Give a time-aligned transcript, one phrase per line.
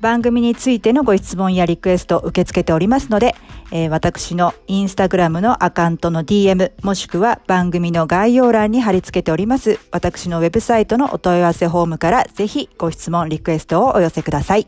[0.00, 3.34] 番組についてのご質問やリクエストを受け付けておりますので、
[3.70, 14.66] えー、私のインスタグラムのアカウントの DM もしくは番組の概要欄に貼り付けております私のウェブサイトのお問い合わせフォームからぜひご質問リクエストをお寄せください。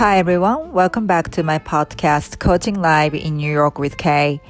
[0.00, 4.40] Hi everyone, welcome back to my podcast Coaching Live in New York with Kay.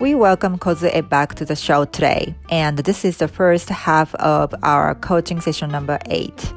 [0.00, 4.54] We welcome Kozue back to the show today, and this is the first half of
[4.62, 6.54] our coaching session number eight.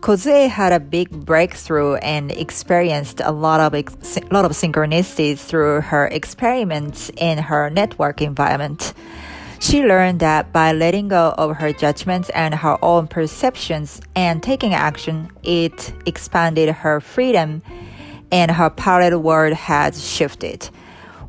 [0.00, 3.82] Kozue had a big breakthrough and experienced a lot of a
[4.30, 8.92] lot of synchronicities through her experiments in her network environment.
[9.58, 14.74] She learned that by letting go of her judgments and her own perceptions and taking
[14.74, 17.62] action, it expanded her freedom
[18.30, 20.68] and her parallel world has shifted.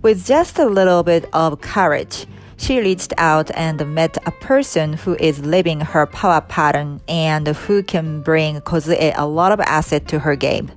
[0.03, 2.27] With just a little bit of courage,
[2.57, 7.83] she reached out and met a person who is living her power pattern and who
[7.83, 10.71] can bring Kozue a lot of asset to her game.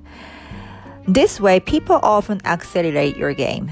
[1.08, 3.70] This way, people often accelerate your game.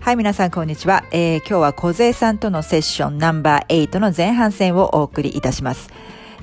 [0.00, 1.04] はい、皆さんこんにちは。
[1.10, 5.90] えー、今日は小勢さんとのセッションナンバー8の前半戦をお送りいたします。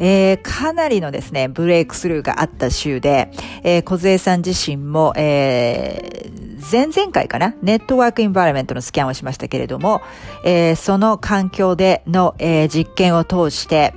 [0.00, 3.31] えー、かなりのですね、ブレイクスルーがあった週で、
[3.62, 6.41] えー、小勢さん自身も、えー、
[6.71, 10.00] 前々回かな、ネットワークインバイロメントのスキャンをしましたけれども、
[10.44, 13.94] えー、その環境での、えー、実験を通して、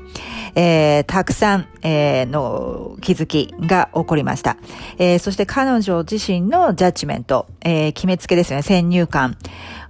[0.56, 4.58] えー、たくさん、えー、の気づきが起こりました。
[4.98, 9.38] えー、そして彼女自身のジャッジメント、えー、決めつけですよね、先入観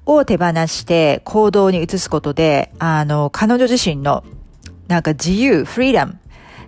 [0.06, 4.24] を手放して行動に移すことで、あの、彼女自身の
[4.88, 6.18] なんか自由、フリーダム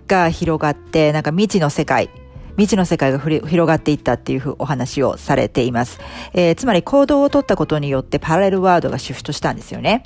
[0.06, 2.10] が広がって、なんか未知の世界、
[2.56, 6.00] 未知の世界が広がっていったっていうふうお話をされています。
[6.32, 10.04] えー、つまり行動を取ったことによってパラレルワードがシフトしたんですよね。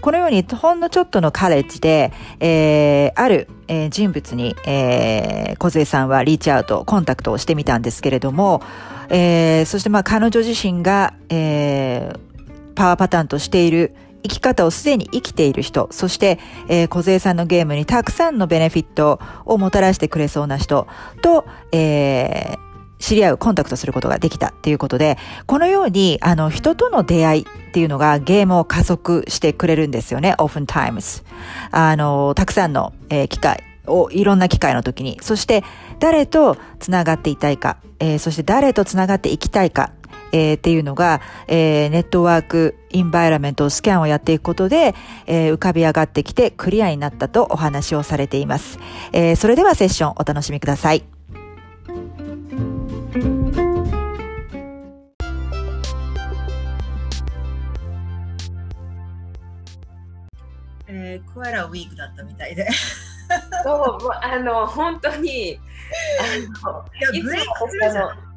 [0.00, 8.62] このようにほんのちょっとのカレッジで、えー、ある、えー、人物に、えー、小杉さんはリーチアウト、コンタクトをしてみたんですけれども、
[9.08, 16.38] えー、そしてまあ彼女自身が、えー、パワーパターンとしている生き方をすでに生きている人、そして、
[16.68, 20.86] えー、小勢さんのゲームにたくさんのベネフィットをもたらしてくれそうな人
[21.22, 22.72] と、えー、
[23.02, 31.24] 知り合う、コンタクトすることができたっていうことで、このように、あの、人との出会いっていうのがゲームを加速してくれるんですよね、oftentimes。
[31.72, 35.18] あの、たくさんの、えー、機会を、いろんな機会の時に。
[35.20, 35.64] そして、
[35.98, 39.90] 誰と繋がっていたいか、えー、そして誰と繋がっていきたいか、
[40.32, 44.94] えー、っていうのが、えー、ネットワークインバイラメントスキャンをやっていくことで、
[45.26, 48.78] えー、浮かび上がってきてクリアになったとお話をされています。
[49.12, 51.04] えー、それではセッションお楽しみください。
[60.88, 62.68] えー、コアラウィークだったみたいで。
[63.64, 65.58] そう、あの本当に
[66.20, 68.31] あのいやブレイクスルーじゃん。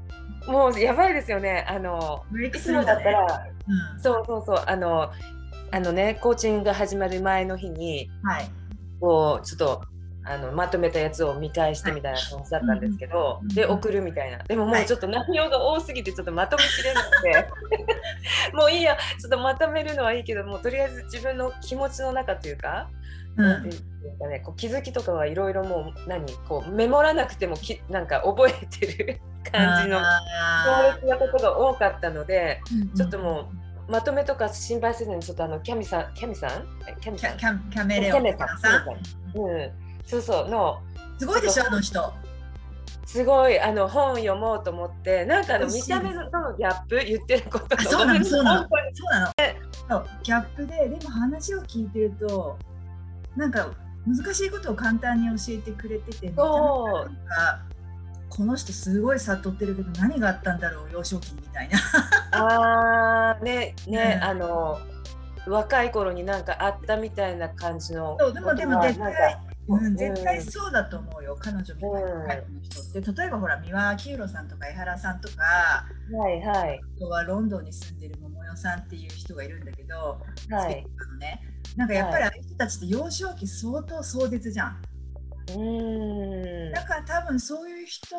[0.47, 1.65] もうやばいですよね。
[1.68, 5.12] あの、いつもだったら、うん、そうそうそう、あの、
[5.71, 8.50] あのねコーチングが始まる前の日にはい。
[9.01, 9.81] こうちょっと
[10.24, 14.38] あのまとめたやつを見返してみたいな感じだったんですけど、うんで送るみたいな。
[14.39, 14.83] でももはい。
[14.83, 17.50] うちょっと内容が多すぎてちょっとまとめきれなくて。
[18.56, 22.88] もういいやちょっとまとめるのはいいけどもうとりあえず自分の気持ちの中というか,、
[23.38, 23.70] うん。
[24.30, 29.20] ね、こう気づきとかはいろいろもう何こうメモらなくてもきなんか覚えてる
[29.52, 33.50] 感じの強あ烈なことが多かったのでーちょっとも
[33.88, 36.50] うまとめとか心配せずにちょっとあのキャミさんキャミさん？
[36.88, 37.38] えキャミさん？
[37.38, 39.40] キャキャメレオンキャメさんさん？
[39.40, 39.72] うん、
[40.06, 40.81] そうそうの
[41.18, 42.14] すごいでしょ、あの人。
[43.06, 48.62] すごいあの本を読もうと思ってなんかあの見た目のとのギャップ言ってることあそうなのそうなの。
[48.62, 49.14] そう
[49.90, 50.06] なの。
[50.24, 52.58] ギャップで、でも話を聞いてると、
[53.36, 53.72] なんか
[54.06, 56.44] 難しいことを簡単に教えてくれてて、なんか
[58.30, 61.80] この人すごい悟ってるけど何があったんだろう幼少期みたいな。
[62.32, 64.28] あーねね、うん。
[64.28, 64.80] あの
[65.48, 69.96] 若い頃になんかあったみたいな感じのそうでもでも絶対、うん、うん。
[69.96, 73.22] 絶対そうだと思うよ、彼女みたいなタイプの人って。
[73.22, 75.44] 例えばほら、三輪明宏さんとか江原さんとか、
[76.18, 76.80] はいはい。
[76.98, 79.96] あとはロンドンに住んでる桃代さんっていう人がいるんだけど、
[80.50, 80.72] はい。
[80.72, 81.42] スペインのね、
[81.75, 84.81] なんかやっぱりあの人たちって幼少期相当壮絶じゃん。
[85.50, 88.16] うーんだから多分そういう人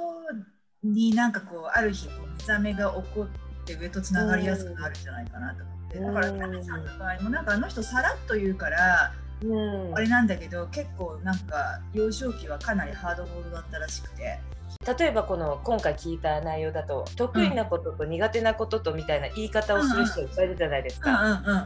[0.82, 3.26] になんかこうある日こう目覚めが起こ
[3.62, 6.00] って上とつながりやすくなるんじゃないかなと思って。
[6.00, 9.12] だからうんタメさんの場合もなんかあの人さらっと言うから
[9.42, 14.38] うんあれなんだけど結構なんか幼少期はかなりハードボールだったらしくて。
[14.98, 21.22] 例えばこの今回聞いた内容だと得意なことと苦手なこととみたいな言い方をする人いっぱいいるじゃないですか。
[21.22, 21.60] うんうんうんうんう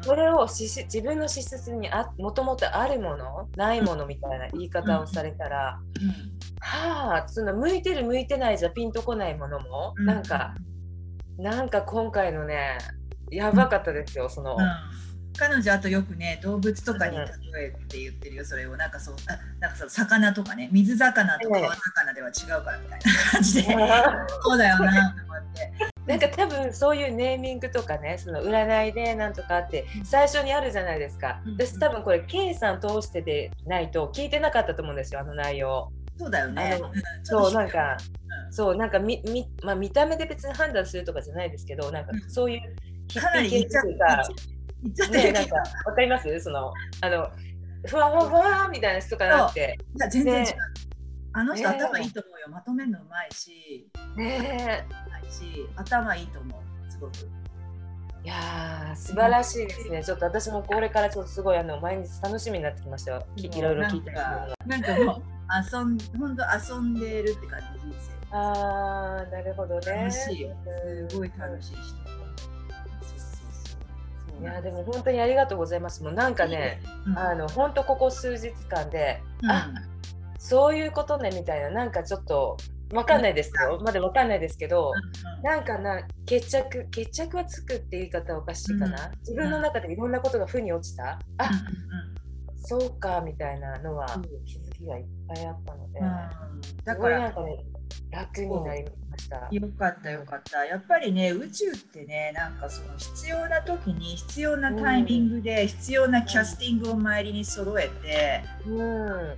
[0.00, 0.02] ん。
[0.02, 5.80] それを自分の資質にあもともとあるものないものみたいな言い方をされたら、
[6.60, 10.54] はあその向いてる向いてないじゃピンとこないものも、うんなんか
[11.38, 12.78] なんか今回のね
[13.30, 18.76] やばかったですよその、うん彼女あとよくね動物とかに例えて言ってるよそれを。
[18.76, 20.68] なんかそうあなんかそう魚とかね。
[20.72, 23.62] 水魚と川魚では違うからみたいな感じで。
[24.42, 25.14] そうだよな。
[25.14, 25.92] と 思って。
[26.06, 31.40] なんか多分そういうネーミングとかねその占いでなんとかって最初にあるじゃないですか。
[31.46, 35.92] うん私多分これ K さん通してでないと聞いてなかったと思うんですよあの内容。
[36.18, 36.80] そうだよね。
[37.22, 37.96] そうなんか
[38.46, 38.52] うん。
[38.52, 42.30] そうなんかみみ、まあ、見た目で別に判断するとかじゃないですけどなんかうん。
[42.30, 42.60] そういう
[43.08, 43.30] ヒか。
[43.30, 43.76] なり言っち
[44.90, 45.56] ちゃってねなんか
[45.86, 46.40] わかります？
[46.40, 47.30] そのあの
[47.86, 49.78] ふわふわふわみたいな人かなって。
[49.96, 50.56] いや全然違う、ね
[51.34, 51.76] あの人ね。
[51.76, 52.48] 頭いいと思うよ。
[52.50, 53.88] まとめるのうまいし。
[54.16, 54.86] ね。
[55.06, 56.90] うまいし頭いいと思う。
[56.90, 57.12] すごく。
[58.24, 60.04] えいやー素晴らしいですね。
[60.04, 63.26] ちょっと私もこれからちょっとすごいあの毎日楽しみになってきましたよ。
[63.34, 64.46] きいろいろ聞いたりするの。
[64.46, 65.22] がなんかもう
[65.72, 69.86] 遊ん本当遊んでるって感じ人生あーなるほどね。
[69.90, 70.54] 楽しいよ。
[71.08, 72.21] すごい楽しい人
[74.40, 76.02] いやでも本当にありがとうございます。
[76.02, 77.18] もうなんかね、うん。
[77.18, 79.70] あの本当ここ数日間で、あ
[80.38, 82.56] そういうことねみたいななんかちょっと
[82.92, 83.80] わかんないですよ。
[83.82, 84.92] まだわかんないですけど、
[85.42, 89.18] なんかな決着決着はつくって言い方はおかしいかな、うん。
[89.20, 91.50] 自分の中でいろんなことが負に落ちた、あ
[92.64, 94.22] そうかみたいなのはうん。
[94.44, 96.06] 気づきがいっぱいあったので、うん。
[96.06, 96.12] うん
[96.84, 97.64] だすからなんかね
[98.10, 99.48] 楽になりました。
[99.50, 100.64] よかったよかった。
[100.64, 109.36] やっぱりね宇宙ってねなんかその必要な時に必要なタイミングで必要なキャスティングを周りに揃えて、うん。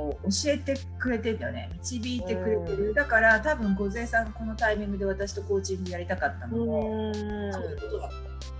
[0.00, 1.70] 教えてくれてんだよね。
[1.74, 2.94] 導いてくれてる、うん。
[2.94, 7.52] だから多分梢さんがこのタイミングで私とコーチングやりたかったのも、うん。
[7.52, 8.10] そういうことだ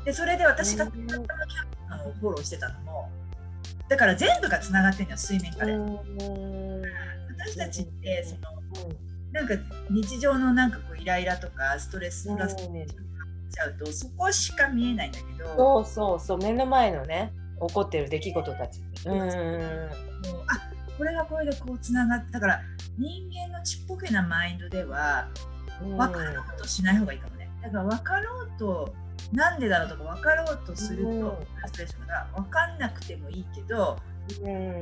[0.05, 3.11] でそれで私がうんたまたまキャンプのフォローしてたのも
[3.89, 6.83] だから全部がつながってんのよ水面下で、うん。
[7.39, 8.41] 私たちってその
[9.33, 9.55] なんか
[9.91, 12.87] 日常のなんかこうイライラとかストレスプラスうん。
[13.53, 17.33] ちゃうとそこしか見えないんだけど、そうそうそう目の前のね
[17.67, 18.81] 起こってる出来事たち。
[19.07, 19.91] うんあ
[20.97, 22.61] これがこれでこうつながってだから
[22.99, 25.29] 人間のちっぽけなマインドでは
[25.83, 25.97] うん。
[25.97, 27.49] 分かろうとしない方がいいかもね。
[27.63, 28.95] だから分かろうと
[29.33, 31.19] なんでだろうとか分かろうとすると、うん。
[31.21, 31.27] フ
[31.61, 34.20] ラストレーションが分かんなくてもいいけどうん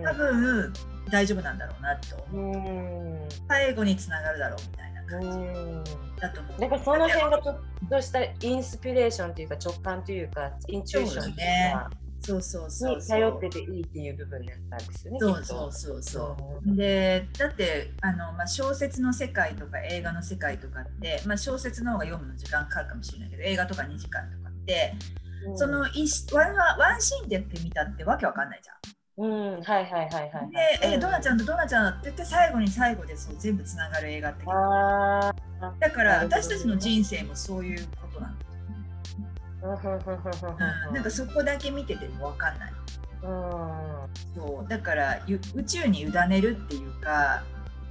[0.05, 0.73] 多分
[1.11, 6.61] 大丈夫なんだろうなとうん最後につながるだろうみたいな感うんじだと思う。
[6.61, 11.37] なんかその辺がちょっとしたインスピレーションというか直感というかインチューションという
[11.73, 11.91] か
[12.21, 15.19] そうそうそうにそう頼ってていいっていう部分なんですよね。
[15.21, 16.77] そうそうそうそう。
[16.77, 28.77] でだってあの、まあ、小説の世界とか映画の世界とかって、まあ、小説の方が読むの時間かかるかもしれないけど映画とか2時間とかって、うんその一ワンワンワンシーンでやってみたってわけわかんないじゃん。
[29.19, 30.81] うんはいはいはいはいはい。
[30.81, 35.33] で、えドナちゃゃんとドナちゃんだって言って最後に最後でそう全部つながる映画ってあ
[35.81, 38.47] だから私たちの人生もそういうことなんだ。
[39.61, 42.73] うん、なんかそこだけ見てても分かんない。
[43.21, 43.29] うん、
[44.37, 47.43] そうだから宇宙に委ねるっていうか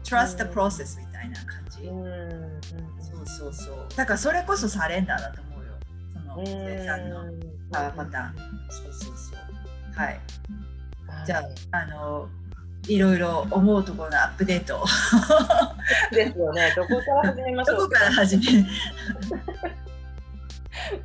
[0.05, 2.61] trust the process みたいな感じ、うん、
[3.01, 3.87] そうそうそう。
[3.97, 5.71] だからそれこそサレンダーだと思うよ。
[6.13, 7.25] その生産の
[7.69, 8.35] パワーパターン。
[8.69, 9.37] そうそうそう。
[9.93, 10.19] はい
[11.25, 12.27] じゃああの
[12.87, 14.85] いろいろ思うところのアップデート
[16.11, 16.73] ですよね。
[16.75, 18.43] どこから始めましょうどこから始め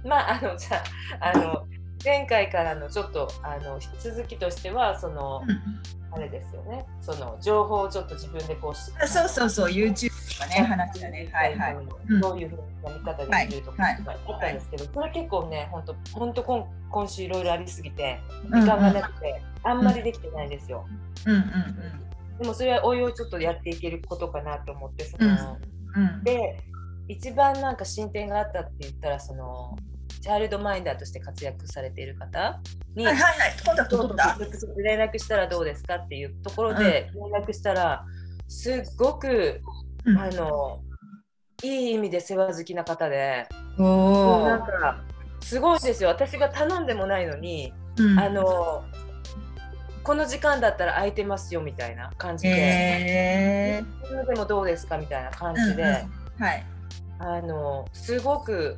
[0.09, 0.83] まああのじゃ
[1.21, 1.67] ああの
[2.05, 5.61] 前回からのちょっとあの続きとしてはその、うん、
[6.15, 6.85] あれですよね。
[7.01, 11.77] その情報をちょっと自分でこうそうそうそう YouTube とかね話だねはいはい。
[12.21, 12.57] どういうふう
[12.89, 20.87] な見方できるとかあったんですけど、それ結構ね本当本当今今週いろいろありすぎて時間がなくて、あんまりできてないんですよ。
[21.27, 22.39] うんうんうん。
[22.39, 25.59] でもそれはおいおいちょっとやっていけることかなと思ってその、
[25.97, 26.25] うん。
[26.25, 26.61] で
[27.09, 29.77] 一番なんか進展があったって言ったらその
[30.23, 32.61] チャイルドマインダーとして活躍されている方
[32.95, 34.39] に、はいはいはい、コンタクト取った
[34.77, 38.05] 連絡したらどうですかっていうところで連絡したら、
[38.47, 39.61] すっごく、
[40.05, 40.79] うん、あの
[41.65, 45.03] いい意味で世話好きな方でもうなんか
[45.41, 46.11] すごいですよ。
[46.11, 48.85] 私が頼んでもないのに、うん、あの
[50.05, 56.07] この時間だったら空いてますよみたいな感じで、えー、でもどうですかみたいな感じで、はい
[57.23, 58.77] あのすごく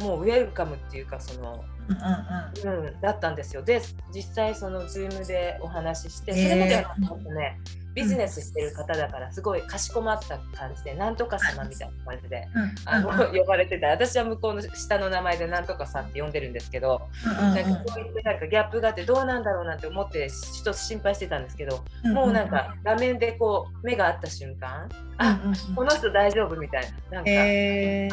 [0.00, 3.62] もうウェルカムっていうかその、うん、うんうん、だったんですよ。
[3.62, 3.82] で
[4.14, 6.96] 実際その Zoom でお話ししてそれまでは
[7.34, 12.46] ね、えービジネスしてる方だからすごいかしこまった感じでなんとか様みたいな感じで、
[12.84, 25.40] あの呼ばれてた私は向こうの下の名前でなんとかさんって呼んでるんですけど、なんかそういってなんかギャップがあってどうなんだろうなんて思って一つ心配してたんですけど、もうなんか画面でこう目が合った瞬間、あ、
[25.74, 27.30] この人大丈夫みたいななんか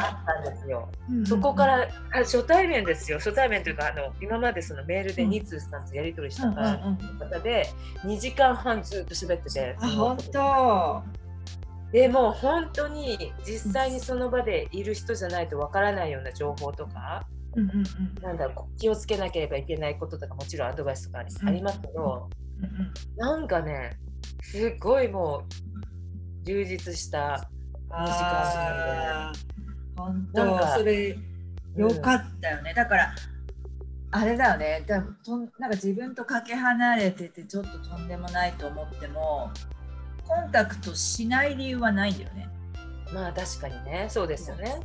[0.08, 0.88] あったんですよ。
[1.26, 7.66] そこから初対面ですよ初対面というかあの今までそのメールで2通さんとやり取りした方で
[8.04, 9.73] 2時間半ずっと喋ってて。
[9.80, 11.02] あ本当。
[11.92, 22.28] でも本当に実際にその場でいる人じゃないとわからないような情報とか、うんうんうん、なんだろう気をつけなければいけないこととかもちろんアドバイスとかありますけど、
[22.58, 23.96] うんうん、なんかね
[24.42, 25.44] すごいも
[26.42, 27.48] う充実した
[27.90, 29.38] 2時間で
[29.96, 31.16] 本当それ
[31.76, 33.14] よかったよね、うん、だから
[34.16, 34.84] あれだよね。
[34.86, 39.50] だとなんか自分とかけ離れててちょっととんでもないと思っても
[40.24, 42.48] コンタクトしない理由はないんだよね。
[43.12, 44.06] まあ確かにね。
[44.08, 44.76] そうですよね。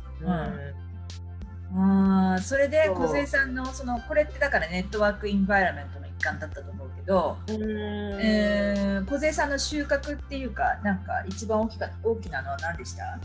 [1.72, 2.40] うん、うん。
[2.40, 13.20] それで梢さんのそのこれってだからネットワークインバイラメントの一環だったと思うけど梢、えさんの収穫っていうかなんか一番大きか大きなのは何でした？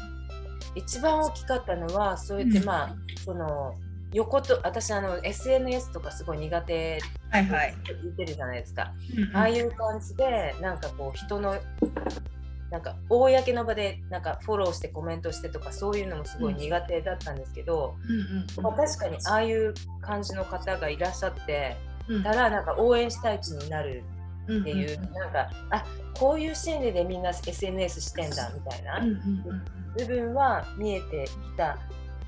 [0.75, 3.75] 一番大きかったのはそうやってまあ、うん、その
[4.13, 11.57] 横と私あの SNS とかすごい苦手はいはい、言ってるじゃないですか、うんうん、ああいう感じでなんかこう人の
[12.71, 17.95] なんか公の場でなんかフォローしてコメントしてとかそういうのもすごい苦手だったんですけど、
[18.57, 21.75] うんまあ、確かにああいう感じの方がいらっしゃって
[22.23, 24.03] たらなんか応援したい気になる
[24.43, 25.85] っていう、なんかあ
[26.17, 29.01] こういう心理でみんな SNS してんだみたいな。
[29.97, 31.77] 部分は見えてきた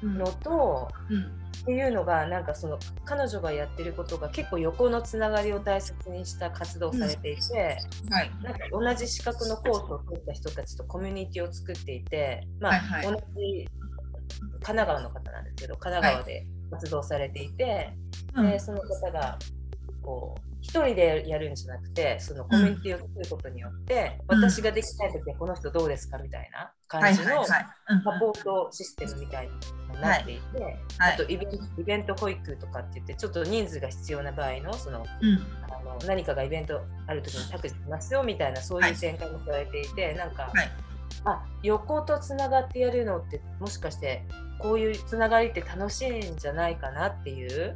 [0.04, 1.48] のと、うん。
[1.58, 8.14] っていうのがなんかその彼女がやってることが結構横のつながりを大切にした活動をされていて、うん。
[8.14, 13.68] はい、なんか同じ資格のコースを取った人たちとコミュニティを作っていて、まあ、はいはい、同じ
[14.62, 17.94] 神奈川の方なんですけど神奈川で活動されていて、
[18.34, 19.38] はい、でその方が
[20.02, 27.66] こう一人でやるんじゃなくてそのコミュニティを作ることによって、うん、私ができない時はこの人どうですかみたいな感じのサ
[28.20, 30.74] ポートシステムみたいになっていて、はい。
[30.74, 31.38] はい、あとイ
[31.84, 35.40] ベント保育とかって言ってちょっと人数が必要な場合のその、うん、
[35.72, 40.52] あの何かがイベントある時に託しますよみたいなそういう展開もされていて、なんか、
[41.30, 44.24] あ横とつながってやるのってもしかして
[44.60, 47.76] こういうつながりって楽しいんじゃないかなっていう、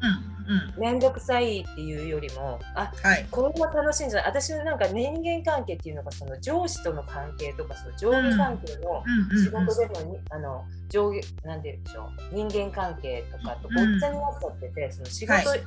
[0.79, 4.29] 面倒、うん、くさいっていうよりもあ、はい、これも楽しいんじゃない？
[4.29, 9.03] 私のなんか人間関係っていうのがその上司との関係とかその上下関係の
[9.37, 12.35] 仕事での,、あの上下なんて言うんでしょう？
[12.35, 15.59] 人間関係とかとごっちゃになっちゃってて、その仕事、はい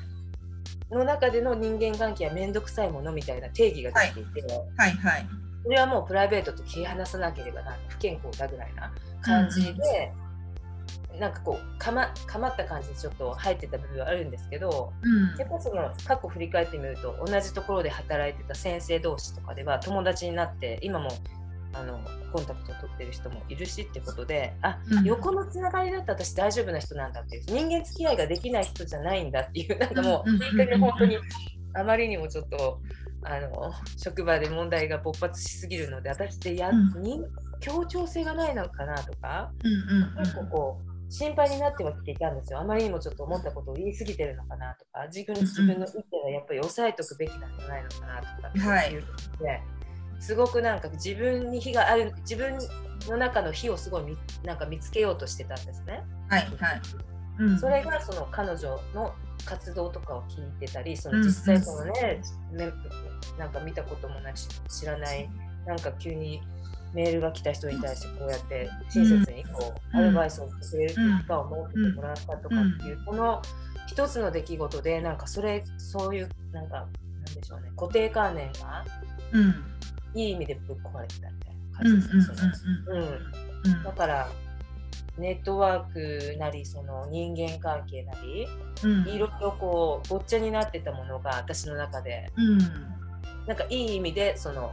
[0.91, 5.27] の中での人間関係は面倒くさいものみたいな定義ができていて、はい、はいはい
[5.65, 8.93] それはもうプライベートと切り離さなければな不健康だぐらいな
[9.23, 10.13] 感じで、
[11.15, 21.09] うん、なんかこうかまかまった感じでちょっと入ってた部分はあるんですけど、うん、やっぱその過去振り返ってみると同じところで働いてた先生同士とかでは友達になって今も
[21.73, 21.99] あの
[22.33, 25.05] コンタクトを取ってる人もいるしってことであ、うん。
[25.05, 31.19] 横のつながりだったら私大丈夫な人なんだっていう人間付き合いができない人じゃないんだっていうなんかもう本当に
[31.75, 32.81] あまりにもちょっと
[33.25, 37.23] あの職場で問題が勃発しすぎるので私ってや、うんに
[37.61, 42.59] 協調性がないのかなとかうんうん結構こう心配になってはきていたんですよ。
[42.59, 49.07] あまりにもちょっと思ったことを言い過ぎてるのかなとか、自分自分の意見はやっぱり抑えとくべきなんじゃないのかなとかってはいいうの
[49.39, 49.63] で、
[50.19, 52.59] すごくなんか自分に火がある、自分
[53.09, 56.03] の中の火をすごいみなんか見つけようとしてたんですね。
[56.29, 56.83] はいはい。
[57.39, 59.13] うんそれがその彼女の
[59.45, 62.21] 活動とかを聞いてたり、そのうん実際そのね、
[62.53, 62.73] ね
[63.39, 65.29] なんか見たこともないし知らない、
[65.67, 66.43] なんか急に
[66.95, 70.07] メールが来た人に対してこうやって親切にこう、うん。
[70.07, 73.43] アドバイスをしてくれる機会を設けてもらったとかっていう、この
[73.89, 78.85] 一つの出来事でなんかそれそういうなんかなんでしょうね固定観念が
[79.33, 79.55] うん。
[80.15, 82.53] いい意味でぶっ壊れてたみたいな感じですね。
[83.67, 83.83] うん。
[83.83, 84.29] だから
[85.19, 88.47] ネットワークなりその人間関係なり
[88.85, 89.09] うん。
[89.09, 92.59] いろいろこうごっちゃになってたものが私の中でうん
[93.47, 94.73] なんかいい意味でその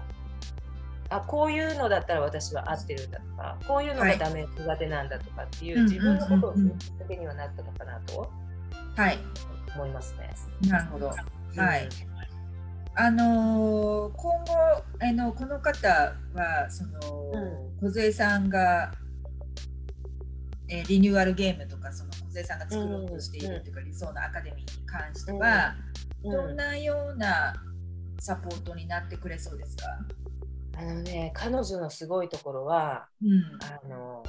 [1.10, 8.32] あこういうのだったら私は合ってるんだとかこういうのがダメ、苦手なんだとかっていううん自分のことをうんうんうん知るきっかけにはなったのかなと
[8.96, 9.18] はい。
[9.76, 10.30] 思いますね。
[10.70, 11.08] なるほど。
[11.08, 11.90] はい。
[12.96, 14.54] あのー今後
[15.02, 15.88] あのこの方
[16.34, 17.00] はその
[17.82, 18.92] う梢さんが、
[20.70, 25.76] えーリニューアルゲームとかその梢さんが作ろうとしているというか、理想のアカデミーに関しては、
[26.24, 26.32] うん。
[26.32, 27.54] どんなような
[28.22, 29.88] サポートになってくれそうですか、
[30.78, 33.42] あのね彼女のすごいところはうん。
[33.64, 34.24] あの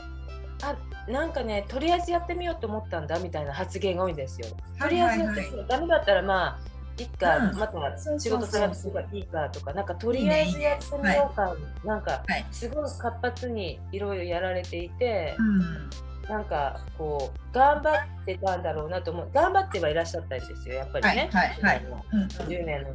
[0.63, 4.47] あなんかねとりあえずやってみようと思ったんだみたいな発言が多いんですよ。
[4.81, 7.59] とりあえずやってみよう、ダメだったらまあいっか、うん。
[7.59, 12.47] また仕事探すばいいかとかなんかとりあえずやってみようかなんかはい。
[12.51, 15.91] すごい活発にいろいろやられていて、うん。
[16.31, 19.31] なんかこう頑張ってたんだろうなと思う。
[19.35, 21.85] 頑張ってはいらっしゃったんですよやっぱりね、はいはいはい。
[21.85, 22.29] うんうん。
[22.29, 22.91] 10年の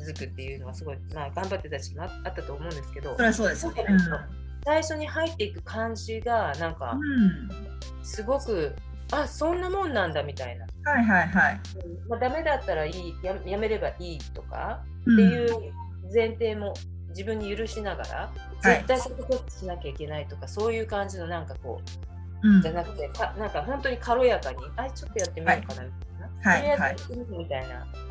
[0.00, 3.84] 続くっていうのはすごい、まあ、頑張ってた時期もああったと思うんですけどそれはそうですよね。
[4.64, 7.48] 最初に入っていく感じがなんかうん。
[8.02, 8.74] すごく
[9.12, 11.60] あそんなもんなんだみたいな、はいはいはい。
[11.84, 12.08] うん。
[12.08, 15.72] まあ、ダメだったらいいややめればいいとかっっていう
[16.12, 16.74] 前提も
[17.08, 18.32] 自分に許しながら、
[18.62, 21.80] 絶対サポートしなきゃいけないとかそういう感じのなんかこ
[22.42, 25.90] うん、うじゃなくてかなんか本当に軽やかにあちょっとやってみようかなみ
[26.42, 27.86] たいな、はいとりあえみたいな。
[28.04, 28.09] うん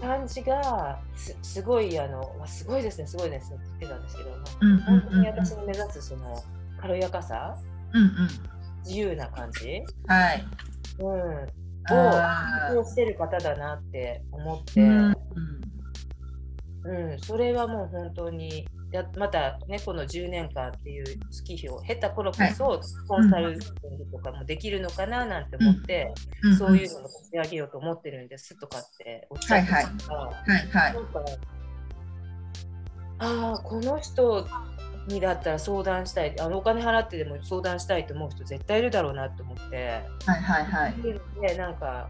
[0.00, 5.20] 感じがすすごいあのわすごいですねすごいですねって言ってたんですけど、まあうんうん本当うん。
[5.22, 6.42] に私の目指すその
[6.80, 7.56] 軽やかさ
[7.92, 8.10] うんうん。
[8.84, 10.44] 自由な感じ、はい。
[10.98, 11.48] うん、を
[11.90, 15.14] あをしてる方だなって思って、ー
[16.84, 17.12] うん。
[17.12, 26.56] うん、それはもう本当にやまたねこの10年間っていう月日を経た頃こそ、コンサルティングとかもできるのかななんて思って、うん。
[26.56, 30.94] そういうのも立ち上げようと思ってるんですとかっておっしゃってたから、はいはい。
[30.94, 31.24] なんか
[33.22, 34.46] ああこの人
[35.06, 40.02] にだったら相談したいあのお金払ってでも相談したいと思う人絶対いるだろうなと思って。
[40.26, 40.94] はいはいはい。
[41.40, 42.08] でなんか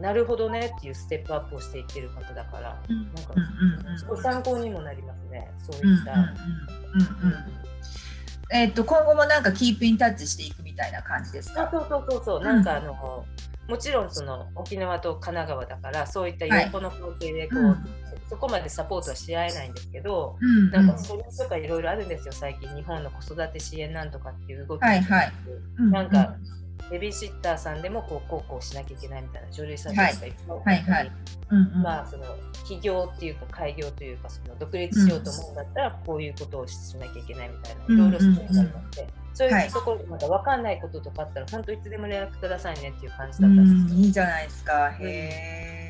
[0.00, 3.12] なるほどねっていうステップアップをしていってる方だから、うん。
[3.14, 6.12] なんかうんうんうんすごい参考にもなりますね、そううんうんいった。
[6.12, 6.30] うんうんう
[7.34, 7.44] ん。
[8.50, 11.64] えっと今後もなんかキープインタッチしていくみたいな感じですか？
[11.64, 12.44] あそうそうそうそう、ん。
[12.44, 13.24] なんかあの、
[13.68, 17.74] もちろんその沖縄と神奈川だから、そういった横の関係でこう、うん。
[18.28, 25.32] そそこまでサポートはし合えないんですけど、うんなんかそれとかいろいろあるんですよ、最近、日本の子育て支援なんとかっていう動きがはいはい。
[25.78, 25.90] うん。
[25.90, 26.34] なんか、
[26.90, 30.30] ベビーシッターさんでもこうこうこうしなきゃいけないみたいな書類さんとかいっぱい
[30.66, 31.12] はい
[31.82, 32.24] まあその
[32.66, 44.90] 起業っていうか開業というかその独立しようと思うんだったらこういうことをしなきゃいけないみたいないろいろそういうのがありまして、そういうところでまだ分かんないこととかあったら本当いつでも連絡くださいねっていう感じだったんですうんいいじゃないですか。
[45.00, 45.04] へ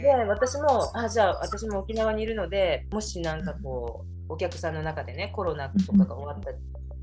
[0.02, 0.24] でえ。
[0.28, 6.50] 私もあじゃあ私も沖縄にいるのでもしなんかこうお客さんの中でねコロナとかが終わった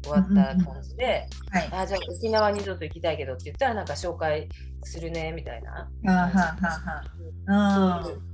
[0.06, 1.70] 終わった感じで、はい。
[1.72, 4.48] あじゃあ沖縄に二度と行きたいけどって言ったらなんか紹介
[4.84, 5.90] するねみたいな。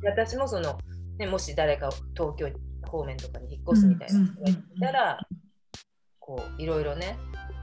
[0.04, 0.78] 私もその、
[1.18, 2.50] ね、もし誰か東京
[2.88, 5.20] 方面とかに引っ越すみたいな人がいたら、
[6.20, 7.18] こういろいろね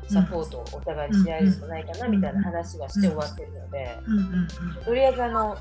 [0.08, 5.56] サポートをお互いし合えるんじゃないかなみたいな話はして終わってるので、うんうんうんとりあえずあの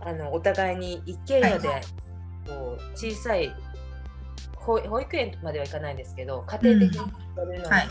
[0.00, 1.68] あのお互いに一軒家で
[2.46, 3.52] こう小さい
[4.68, 7.88] 保保育園まではいかないんですけど家庭的にやるのに、はい。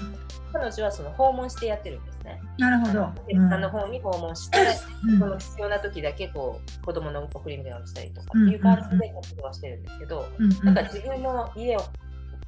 [0.54, 2.40] 彼女はその訪問してやってるんですね。
[2.60, 3.04] なるほど。
[3.04, 4.60] お客さんの方に訪問して、
[5.04, 11.82] うんその必要な時だけこう子供の送り迎えをしたりとかっていう感じで活動はしてるんですけど、うんうんなんか自分の家を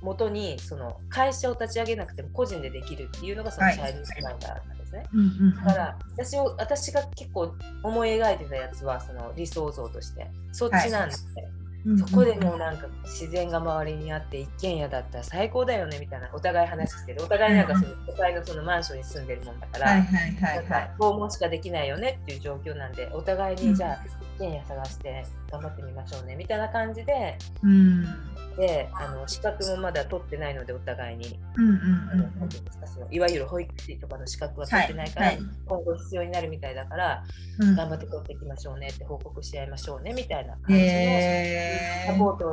[0.02, 5.04] 元にその会社を立ち上げなくても個人でできるっていうのがそのチャイルドスマイダーなんですね。
[5.14, 11.44] うんうんだから私を私が結構思い描いてたやつはその理想像としてそっちなんですね。
[11.54, 11.59] うん
[11.98, 17.24] そこでもうなんか自然が周りにあって一軒家だったら最高だよねみたいなお互い話してる。
[17.24, 20.06] お互いなんかその都会のそのマンションに住んでるもんだから、
[21.00, 28.06] 訪問しかできないよねっていう状況なんでお互いにじゃあ家探して頑張ってみましょうねみたいな感じでうん。
[28.58, 31.40] であの資格もまだ取ってないのでお互いに、
[33.10, 35.46] いわゆる保育士とかの資格は取ってないから、はいはい。
[35.66, 37.24] 今後必要になるみたいだから、
[37.60, 37.76] うん。
[37.76, 40.90] 頑張って取っていきましょうねって報告し合いましょうねみたいな感じの
[42.08, 42.46] サポート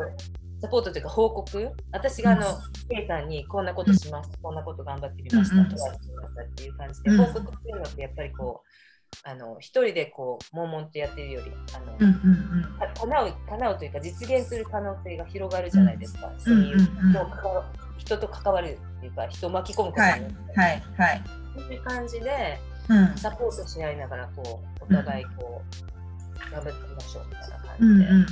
[0.60, 1.72] サポートというか報告。
[1.90, 2.42] 私があの、
[2.88, 5.68] ケイさんにこんなことします、こんなこと頑張ってみました、うんうん。
[5.70, 7.16] トライしてみましたっていう感じで、うん。
[7.18, 8.68] 報告っていうのってやっぱりこう
[9.24, 16.80] あの一人でこう悶々とやってるよりあの、うんうんか叶う叶うというか実現する可能性が広がるじゃないですか、そううんいううん。
[16.80, 17.16] うん
[17.98, 21.22] 人と関わるっていうか人を巻き込むことはいによって、はいはい。
[21.56, 23.16] そういう感じでうん。
[23.16, 25.62] サポートし合いながらこうお互いこ
[26.48, 28.24] う、頑張っていきましょうみたいな感うんじで、うんうん。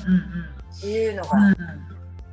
[0.76, 1.56] っていうのがうん。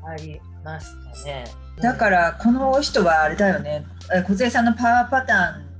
[0.07, 0.87] ありまし
[1.19, 1.45] たね。
[1.81, 3.85] だからこの人はあれだよね。
[4.13, 5.37] え小杉さんのパワーパター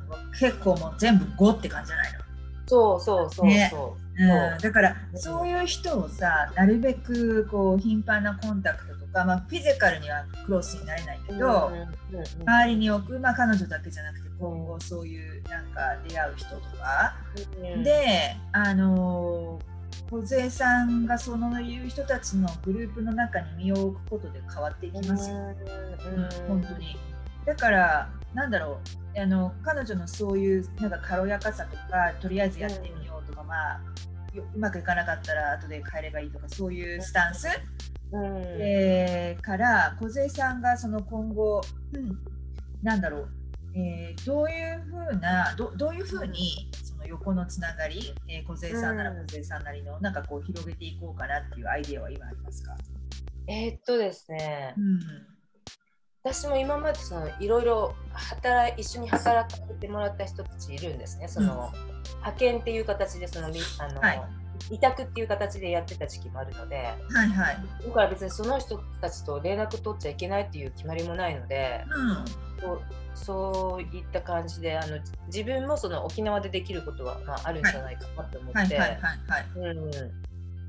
[0.07, 2.20] ンは結構もう全部5って感じじゃないの？
[2.71, 3.45] そうそうそうそう。
[3.47, 3.71] ね。
[3.73, 4.25] う。
[4.25, 11.71] ん、そうだからそういう人をさなるべくこう頻繁なコンタクトとか、まあ、フィジカルにはクロスになれないけど、
[12.45, 17.15] 周りに置く、まあ、彼女だけじゃなくて今後そういうなんか出会う人とか、
[17.61, 19.59] うんであの
[20.09, 26.97] 小杉さんがそのいう人たちのグループの中に身を置くことで変わっていきますよ、うん本当に。
[27.45, 33.81] だからなんだろうあの彼女のそういうなんか軽やかさとかとりあえずやってみようとか、まあ
[34.33, 37.47] ようまくいかなかったら後で帰ればいいとかそういうスタンス、
[38.11, 38.43] うん。
[38.59, 41.61] えーから梢さんがその今後、
[41.93, 42.17] うん、
[42.81, 43.29] なんだろう、
[43.75, 49.17] えーどういうふうなどどういうふうにその横のつながり、えー、梢さんならうん。
[49.27, 52.75] 梢さんなりのなんかこう広げていこうかなっていうアイデアは今ありますか、
[53.47, 54.73] えーっとですね。
[54.77, 54.99] う、ん
[56.23, 61.27] 私も今までそのいろいろ働い一緒に働かせてもらった人たちいるんですね。
[61.27, 61.71] その、
[62.17, 64.21] 派遣っていう形でそのみあの、はい。
[64.69, 72.25] 委託っていう形でやってた時期もあるので、はいはい、だから別にその人たちと連絡取っちゃいけないっていう決まりもないので、うん。
[72.61, 72.81] そう
[73.13, 78.79] そういった感じであの自分もその沖縄でできることは、まあ、あるんじゃないかなと思って、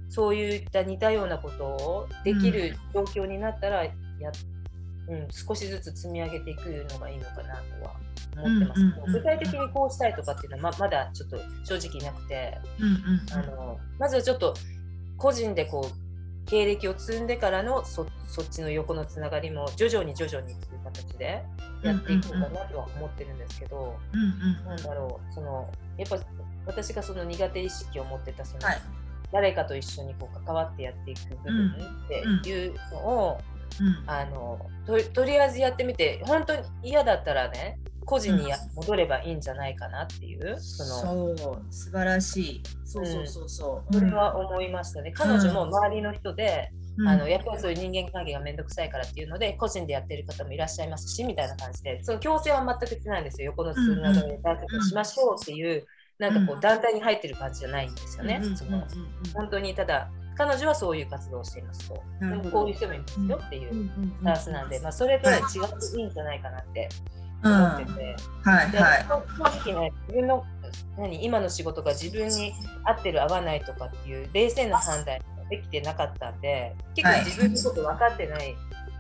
[0.09, 3.93] そういった似たようなことをできる状況になったらや、
[5.09, 7.97] うん、少しずつ積み上げていくのがいいのかなとは
[8.37, 9.13] 思ってます、うんうんうんうん。
[9.13, 14.55] 具体的にこうしたいとかっていうのはままだちょっと正直なくてうんうんあのまずはちょっと
[15.17, 16.03] 個人でこう
[16.47, 21.45] 経歴を積んでからのそそっちの横のつながりも徐々に徐々にっていう形で
[21.83, 26.19] やっていこうかなとは思ってるんですけど、うんうんなんだろうそのやっぱ
[26.67, 28.81] 私がその苦手意識を持ってたその、はい。
[29.33, 31.75] 誰かと一緒にこう関わってやっていく部分
[32.39, 33.52] っていうのを、うん
[34.07, 41.37] あのととりあえずやってみて本当に嫌だったらね個人にや戻ればいいんじゃないかなっていうその。
[41.37, 42.63] そう素晴らしい。
[42.85, 47.09] そうそうそうそう、それは思いましたね、彼女も周りの人で、うん。
[47.09, 55.87] あのやっぱりそういう人間関係がめんどくさいからっていうので個人でやってる方もいらっしゃいますしみたいな感じでその強制は全くしてないんですよ横のつながりで団体しましょうっていう、
[56.19, 56.59] なんかこうん。
[56.59, 62.03] う団体に入ってる感じじゃないんですよね、そのうんうんうん本当にただ彼女はそういう活動をしていますと。
[62.21, 63.91] でもこういう人もいますよっていう
[64.21, 66.89] スタンスなんで、まあ、それとは違っていいんじゃないかなって
[67.43, 69.07] うん思ってて、ではいはい。
[69.09, 70.45] 正直ね自分の
[70.97, 78.55] 何今の仕事が自分に合ってる合わないとかっていう冷静な判断ができてなかったんで結構自分のこと分かってない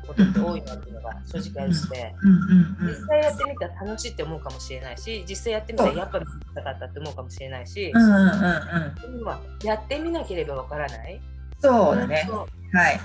[0.06, 2.14] ことって多いなっていうのが正直あるしで。
[2.22, 11.20] うんうんうん実際やってみたら楽しいって思うかもしれないし実際やってみたらやっぱりなかったって思うかもしれないし、うんうんうんやってみなければわからない。
[11.60, 12.28] そうだね。
[12.72, 13.00] はい。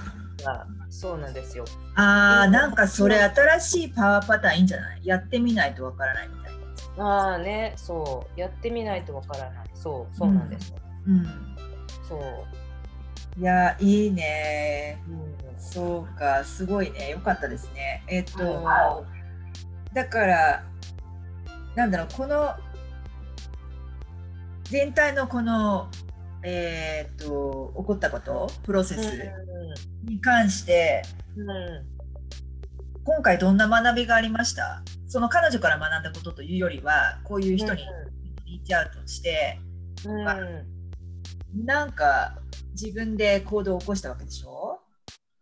[0.90, 1.66] そうなんですよ。
[1.96, 5.02] あーなんかそれ新しいパワーパターンいいんじゃない？
[5.04, 6.54] やってみないとわからないみたい
[6.98, 7.04] な。
[7.04, 8.40] まあねそう。
[8.40, 9.70] やってみないとわからない。
[9.76, 11.26] そうそうなんですよ、うん。
[12.08, 15.02] そう、いやいいね。
[15.08, 17.10] うんそうかすごいね。
[17.10, 18.04] よかったですね。
[18.08, 18.64] えっと、うん
[19.94, 20.64] だから
[21.76, 22.54] なんだろうこの
[24.66, 25.90] 全体のこの
[26.44, 29.00] えーっと起こったことプロセス
[30.04, 31.04] に関して、
[31.36, 31.98] うんうん
[33.04, 34.84] 今回どんな学びがありました？
[35.08, 37.82] その彼女から学んだことというよりはこういう人に
[38.46, 39.62] リーチアウトして、
[40.06, 40.28] うん。
[40.28, 40.32] う
[41.64, 42.38] んなんか
[42.74, 44.77] 自分で行動を起こしたわけでしょ？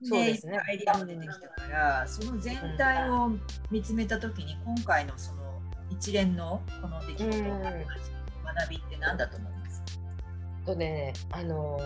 [0.07, 0.59] そうですね。
[0.67, 3.31] アイデアも出てきたからその全体を
[3.71, 9.83] 見つめた時に今回のその一連のこの出来事、学びって何だと思います？
[10.65, 11.79] とねあの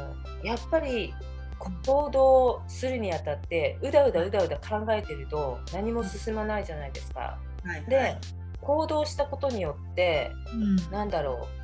[0.43, 1.13] やっぱり
[1.59, 7.19] 行動するにあたってうだうだうだうだ考えてると何も進まないじゃないですか。
[7.19, 8.17] はいはい、で
[8.61, 11.58] 行動したことによって、うん、なんだろう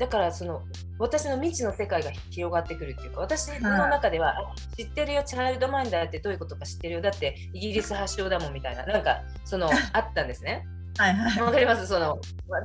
[0.00, 0.62] だからその
[0.98, 10.66] 私の未知の世界が広がってくるっていうか私の中では、はい、知ってるよチャイルドマインダーってどういうことか知ってるよだってイギリス発祥だもんみたいななんかそのあったんですね。
[10.98, 11.86] はいはい、わかります？
[11.86, 12.18] その、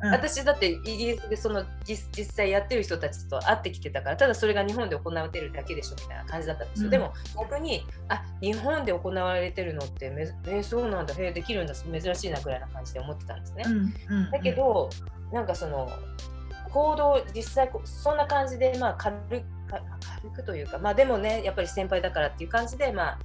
[0.03, 11.13] うん、私だってイギリスでその実際やってる人たちと会ってきてたからただそれが日本で行われてるだけでしょみたいな感じだったんですよ、うん、でも逆にあ日本で行われてるのってめえー、そうなんだ。
[11.13, 11.75] へえできるんだ。
[11.75, 13.63] 珍しいなぐらいな感じで思ってたんですね、
[14.09, 14.89] うん、だけど
[15.31, 15.91] なんかその
[16.75, 23.19] 行動実際そんな感じでまあ軽く軽くというかまあでもねやっぱり先輩だからっていう感じでまあ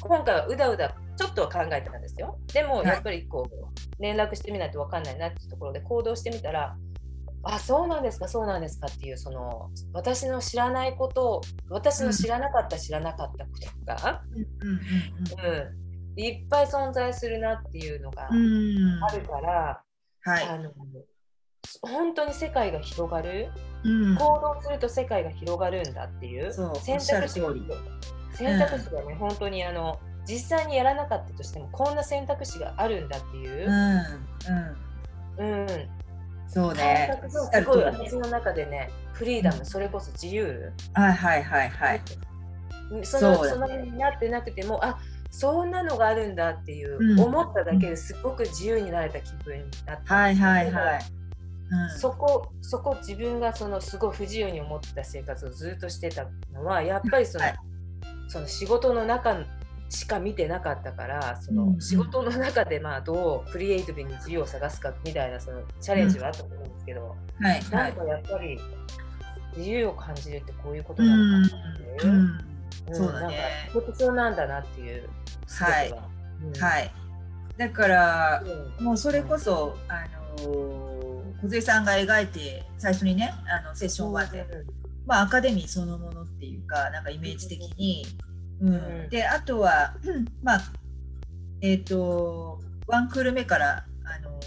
[0.00, 2.38] 今回はうだうだちょっとは考えてたんですよ。
[2.52, 6.76] でもやっぱりこう連絡してみないと分かんないなっていうところで行動してみたら
[7.42, 13.50] あそうなんですかそうなんですかっていうその私の知らないこと私の知らなかった、知らなかったこ
[13.86, 14.22] とが、
[15.38, 19.82] うん、いっぱい存在するなっていうのがあるから、
[20.20, 20.70] はい、あの
[21.82, 23.50] 本当に世界が広がる、
[23.84, 27.40] うん、行動すると世界が広がるんだっていう選択肢
[28.32, 33.68] 選択肢がね、うん、本当にあの実際にやらなかったとしてもこんな選択肢があるんだっていう、
[35.38, 35.66] うんうん、
[36.48, 37.20] そうね。
[37.28, 40.72] すごい私の中でねフリーダム、それこそ自由？
[40.94, 42.00] はいはいはいはい。
[43.02, 44.98] そのそのになってなくてもあ
[45.30, 51.00] そんなのがあるんだっていう、うん、思っただけですごく自由になれた気分になって、はいはいはい、
[51.92, 57.56] うん、そこそこ自分がそのすごい不自由に思ってた生活をずっとしてたのはやっぱりそのはい、
[58.28, 59.44] その仕事の中
[59.88, 68.58] しか見てなかったからその仕事の中でまあどうクリエイティブに自由を探すかみたいなそのチャレンジはあったと思うんですけど、うんはい、なんかやっぱり
[69.56, 72.40] 自由を感じるってこういうことなのかなっていう、うん。
[72.88, 73.70] うん、そうだね。
[73.72, 75.08] 特徴なんだなっていう。
[75.48, 75.94] はい、
[76.58, 76.92] はい、
[77.56, 78.42] だから、
[78.80, 80.04] もうそれこそあ
[80.42, 84.46] の小さんが描いて最初にねあのセッション1で、
[85.06, 88.06] まあ、アカデミーそのものっていうかなんかイメージ的に。
[88.60, 89.96] うん、であとは、
[90.42, 90.60] まあ
[91.60, 94.38] えっ、ー、とワンクール目からあの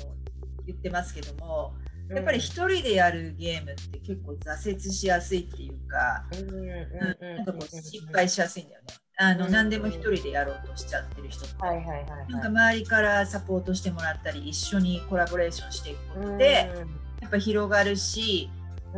[0.65, 1.73] 言ってますけども
[2.10, 6.23] やっぱり一人でやるゲームって結構挫折しやすいっていうか、
[7.19, 8.88] なんかこう失敗しやすいんだよね。
[9.19, 11.65] あの、何でも一人でやろうとしちゃってる人とか、
[12.30, 16.71] なんか周りからサポートしてもらったり一緒にコラボレーションしていくことで、
[17.21, 18.49] やっぱ広がるし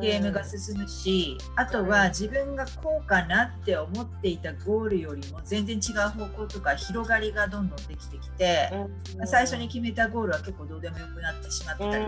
[0.02, 8.70] ゲームが進むし、あとは自分がこうかなって思っていたゴールよりも全然違う方向とか広がりがどんどんできてきて、
[9.26, 12.06] 最初に決めたゴールは結構どうでもよくなってしまったり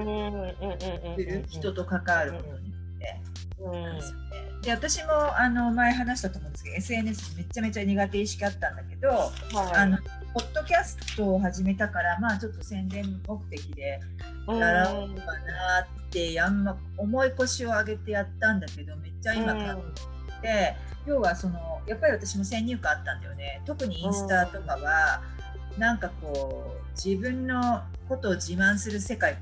[1.15, 3.21] する人と関わることによって。
[3.61, 9.31] で私もあの前話したと思うんですけど SNS めちゃめちゃ苦手意識あったんだけど、は
[9.73, 9.97] い、あの
[10.33, 13.99] ポッドキャストを始めたからまあちょっと宣伝目的で
[14.47, 20.01] やろうかなってやんま重い腰を上げてやったんだけどめっちゃ今感じ
[20.41, 23.61] て要はそのやっぱり私も先入観あったんだよね。
[23.65, 25.21] 特にインスタとかは
[25.77, 29.37] なんかこう自分のことを自慢する世界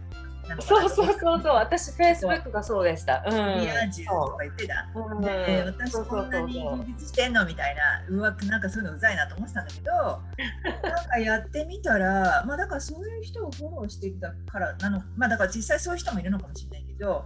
[0.59, 3.23] そうそうそうそう 私フェイスブックがそうでした。
[3.25, 4.89] うん、リア充とか言ってた。
[4.95, 9.91] うん、で私こんなに充実してんのみたいなうわなんかそういうのうざいなと思ってたんだけど
[10.89, 17.25] なんかやってみたらまあだからそういう人をフォローしてきたからなのまあだから実際そういう人もいるのかもしれないけど。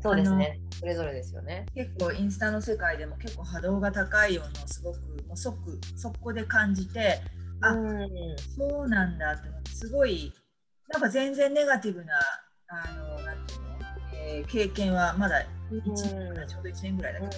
[0.00, 0.60] そうですね。
[0.78, 1.66] それぞれですよね。
[1.74, 5.56] 結構インスタの世界でも結構波動が高いようなすごくもう即
[5.96, 7.20] そこで感じて
[7.60, 8.08] あ、うん、
[8.56, 10.32] そうなんだってすごい
[10.88, 12.14] なんか全然ネガティブな
[12.68, 13.68] あのなんていうの、
[14.12, 15.82] えー、経験はまだ1
[16.14, 17.36] 年ぐらい、ちょうど1年ぐらいだけ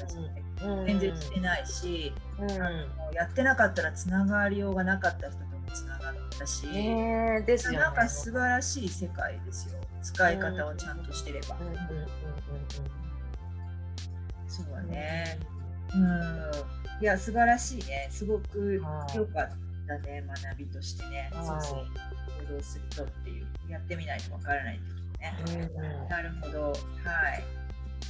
[0.64, 11.56] ど、うん、全然してないし、うん、あのやってなかったらつながりようがなかった人ともつながったし、えーですよね、なんか素晴らしい世界ですよ使い方をちゃんとしてれば。
[14.48, 15.38] そうだね。
[15.94, 17.02] うん。
[17.02, 18.08] いや、素晴らしいね。
[18.10, 18.74] すごく
[19.14, 19.50] 良かっ
[19.86, 21.30] たね、学びとしてね。
[21.32, 21.86] そうそう。
[22.48, 24.99] 行動するとっていう、やってみないとわからないって
[25.52, 25.70] いうね。
[26.02, 26.62] うん、なるほど。
[26.62, 26.74] はい。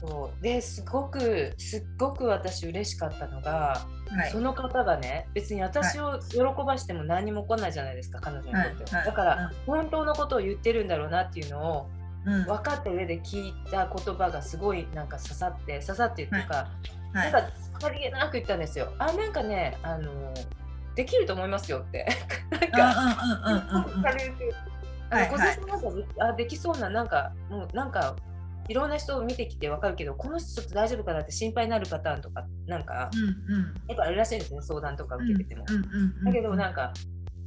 [0.00, 0.42] そう。
[0.42, 11.90] ですごくすっごく私嬉しかったのが、はい、その方がね別に私を喜ばしても何も来ないじゃないですか彼女にとっては、はい、だから、本当のことを言ってるんだろうなっていうのを
[12.26, 12.44] うん。
[12.44, 16.68] 分かった上で聞いた言葉がすごいなんか刺さって刺さってっていうか、
[17.14, 17.32] はい。
[17.32, 18.92] なんかさりげなく言ったんですよ。
[18.98, 20.12] あなんかねあの
[20.94, 22.06] できると思いますよって。
[22.50, 24.12] なんか
[25.10, 28.16] はい小杉さんなんかあできそうななんかもうなんか
[28.68, 33.74] いろんな人を見てきて分かるけどこの人ちょっと大丈夫かなって心配になるパターンとかなんかうんうん。
[33.88, 35.64] やっぱあるらしいんですね相談とか受けてても。
[36.24, 36.92] だけどなんか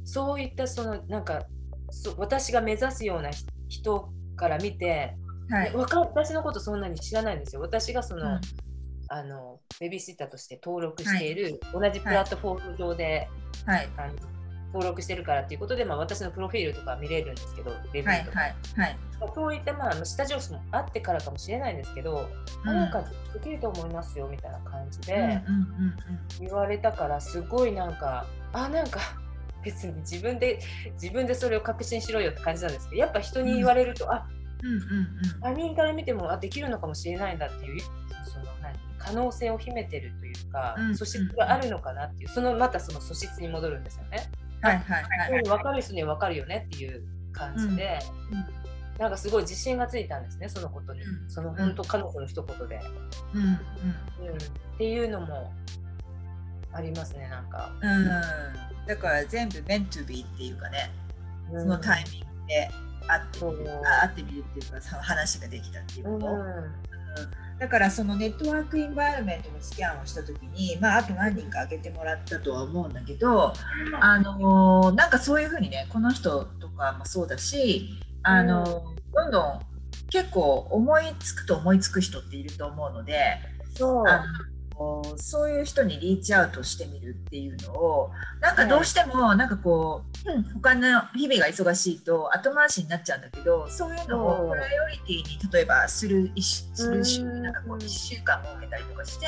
[0.04, 1.42] そういったそのなんか
[1.90, 5.16] そ私が目指すようなひ人から見て、
[5.48, 5.74] はい。
[5.74, 7.62] わか私のことそんなに知らないんですよ。
[7.62, 8.40] 私がその、うん。
[9.08, 13.28] あのベビーシッターとして登録している、同じプラットフォーム上で、
[13.66, 13.88] はい。
[13.96, 14.14] あの
[14.74, 18.40] 登録してるからっていうことで、まあ、私のプロフィールとか見れるんですけど、レビューとか。
[18.40, 18.98] はいはいはい
[19.34, 22.28] そういった、まあ、下上司もあってからかもしれないんですけど、
[22.66, 25.14] あなんかできると思いますよみたいな感じで。
[25.14, 25.94] うんうんうん
[26.40, 29.00] 言われたからすごいなんかあなんか
[29.64, 30.58] 別に自分で
[31.00, 34.26] 自分でそれを確信しろよって感じなんですけどやっぱ人に言われると、あ
[34.62, 37.80] うんうんうん他人から見てもあできるのかもしれないんだっていう
[38.26, 44.30] その何可能性を秘めてるというか、うん素質があるのかなっていうそのまたその素質に戻るんですよね。
[44.64, 45.42] はいはいはい。
[45.42, 47.98] 分かる人には分かるよねっていう感じで、
[48.98, 51.30] なんかすごい自信がついたんですねそのことに、うん。
[51.30, 52.80] その本当彼女の一言で、
[53.34, 53.48] うんうん。
[53.48, 54.38] うん、っ
[54.78, 55.52] ていうのも
[56.72, 57.72] ありますねなんか。
[57.80, 58.86] うん。
[58.86, 60.90] だから全部 meant to be っていうかね
[61.50, 62.70] そのタイミングで
[63.06, 66.20] 会ってみる会ってみるっていうかその話ができたっていううん。
[66.20, 66.34] こと、
[67.58, 73.52] だからそのネットワークインバイロメントのスキャンをした時に、まあ、あと何人か挙げてもらったとは思うんだけど、
[74.00, 77.88] あのーなんかそういうふうにねこの人とかもそうだし、
[78.22, 79.60] あのーどんどん
[80.10, 83.36] 結構思いつくと思いつく人っていると思うので、
[83.76, 84.04] そう
[85.16, 88.10] そういう人にリーチアウトしてみるっていうのを
[88.40, 96.32] なんかどうしてもなんかこう、うん他の日々が忙しいと後回しになっちゃうんだけどそういうのをプライオリティに例えばする
[97.42, 99.26] なんかこう1週間設けたりとかして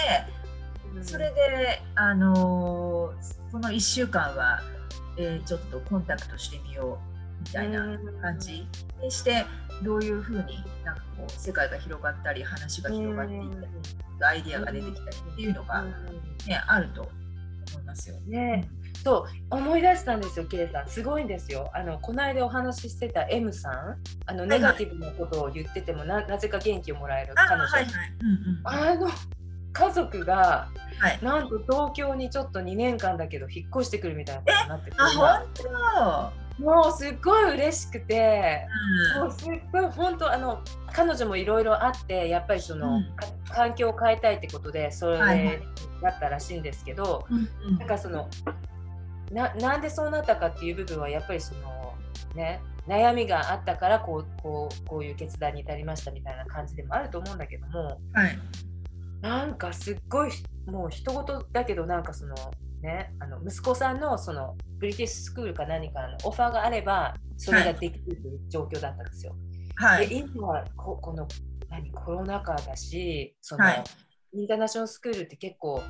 [1.02, 4.62] それで、あのーこの1週間は、
[5.18, 7.15] えーちょっとコンタクトしてみよう
[7.46, 8.66] みたいな感じ
[9.02, 9.44] にして
[9.82, 13.66] どういうふうになんかこう世界が広がったり話が広がっていったり
[14.24, 15.84] アイディアが出てきたりっていうのが、
[16.46, 18.16] ね、あると思いますよ。
[18.26, 18.68] ね
[19.04, 20.88] そう思い出したんですよ、ケイさん。
[20.88, 21.70] すごいんですよ。
[21.74, 27.64] あのこの間お話ししてた M さん、あのいネガティブなことを言っててもななぜか元気をもらえるあ彼女。
[27.68, 27.92] はいはい。
[28.20, 28.60] うんうん。
[28.64, 29.08] あの
[29.72, 31.18] 家族がはい。
[31.22, 36.45] なんと東京にちょっと2年間だけど引っ越してくるみたいなことになっててあ本当？
[36.58, 38.66] もうすっごい嬉しくて、
[39.16, 39.22] うん。
[39.24, 43.16] もうすっごい本当あの彼女もいろいろあってやっぱりその、うん。
[43.16, 45.60] か環境を変えたいってことでそれはいはい。
[46.02, 47.78] だったらしいんですけど、うんうん。
[47.78, 48.28] なんかその
[49.32, 51.94] ななんでそうなったかっていう部分はやっぱりその
[52.34, 58.38] ね悩みがあったからこうこうこういう決断に至りましたみたいな感じでもあると思うんだけどもはい。
[59.20, 60.30] なんかすっごい
[60.66, 62.34] もう人事だけどなんかその
[62.82, 69.34] ねあの息子さんのそのブリティッシュスクールか何かのオファーがあればそれができるという状況だったんですよ。
[69.76, 70.08] はい。
[70.08, 71.26] で今はここの
[71.68, 73.84] 何コロナ禍だしその、はい
[74.32, 75.82] インターナショナルスクールって結構わ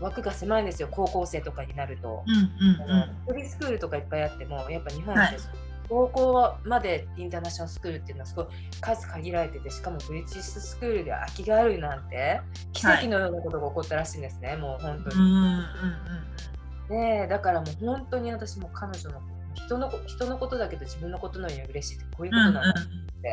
[0.00, 2.22] 枠が狭いんですよ高校生とかになると。
[2.24, 3.34] うんうんうん。
[3.34, 5.36] フリースクールとかいっぱいあってもやっぱ日本ってはい
[5.88, 8.46] 高校までインターナショナルスクールっていうのはすごい
[8.80, 12.40] 数限られててしかもブリティッシュスクールで空きがあるなんて
[12.72, 15.16] 奇跡のようなことが起こったらしいんですね、もう本当に。
[15.16, 15.64] うんうんうん
[16.88, 19.20] でだからもう本当に私も彼女の
[19.54, 22.90] 人のこ人のことだけど自分のことのように嬉しいってこういうことなんだって。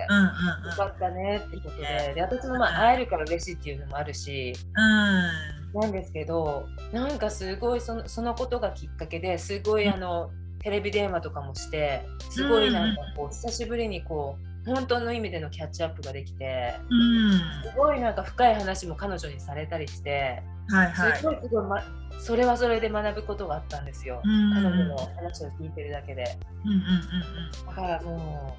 [0.09, 0.25] うんうん
[0.69, 2.05] よかったねってことね。
[2.09, 5.81] でで私もまあ会えるから嬉しいっていうのもあるしうん。
[5.81, 10.31] なんですけどなんかすごいそのそのことがきっかけですごいあの
[10.63, 17.31] テレビ電話とかもしてすごいなんかこう久しぶりにこう本当の意味でのキャッチアップができてうん。
[17.63, 21.17] すごいなんか深い話も彼女にされたりしてはいはい。
[21.17, 21.83] すごいすごい、ま、
[22.19, 24.21] それはそれで学ぶことがあったんですよ。
[24.23, 24.53] うん。
[24.53, 26.23] 彼女の話を聞いてるだけで。
[26.63, 28.55] うんうんうんだからも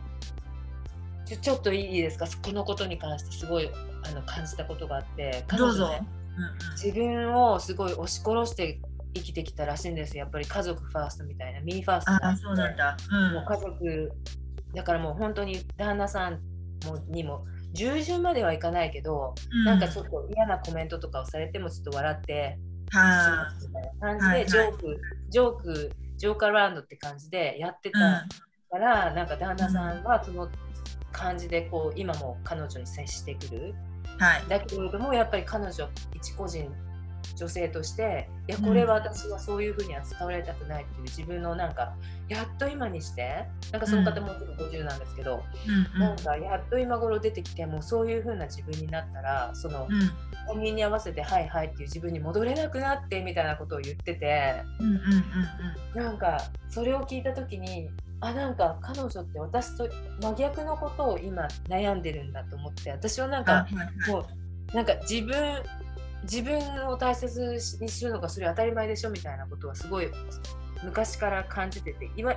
[1.24, 2.26] うちょちょっといいですか？
[2.42, 3.70] このことに関してすごい
[4.04, 5.88] あの感じたことがあってうんどうぞ。
[5.88, 6.02] ね
[6.82, 8.80] 自分をすごい押し殺して
[9.14, 12.96] 生きてきたらしいんですやっぱり家族ファーストみたいなミーファーストああそうなんだ。
[13.10, 13.32] うん。
[13.34, 14.12] もう家族
[14.74, 16.40] だからもう本当に旦那さん
[16.86, 19.34] もにも従順まではいかないけど、
[19.64, 22.58] なんかちょっと嫌なコメントとかをされてもちょっと笑って
[22.90, 24.46] はみたいな感じで、はいはい。
[24.46, 25.00] ジョーク
[25.30, 28.26] ジョークジョークアラウンドって感じでやってたあ
[28.70, 30.48] から、なんか旦那さんはその
[31.12, 33.74] 感じでこう今も彼女に接してくる。
[34.18, 34.48] はい。
[34.48, 36.70] だけれどもやっぱり彼女一個人
[37.34, 41.94] 女性としていやこれは私はそういうふうに扱われたくないっていう自分のなんか
[42.28, 45.42] やっと今にしてなんかその方もちろん50なんですけど、
[45.94, 49.88] うん、なんかやっと今頃出てきてもうそういうふうな自分になったらその、
[50.46, 55.00] 他人に合わせて「はいはい」っていう自分に戻れなくなってみたいなことを言ってて、うんうんうん
[55.96, 59.88] うん、なんかそれを聞いた時にあなんか彼女って私と
[60.20, 63.66] 真逆のことを今悩んでるんだと思って私はなんか
[64.08, 64.20] も
[64.72, 65.62] うなんか自分
[66.24, 66.58] 自分
[66.88, 70.08] を大切にするのがそれ当たり前でしょみたいなことはすごい
[70.84, 72.34] 昔から感じてて今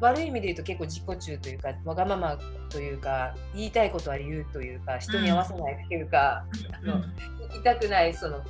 [0.00, 2.38] 悪い意味で言うと結構自己中というかわがまま
[2.70, 6.44] というか言いたいことは言うというか人に合わせないというか、
[6.82, 8.42] うん、あの行きたくないその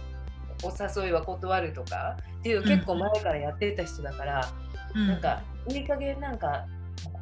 [0.63, 4.53] お誘いは断るとかっていうの結構前からやってた人だから、
[4.95, 6.67] うん、なんかいい加減なんか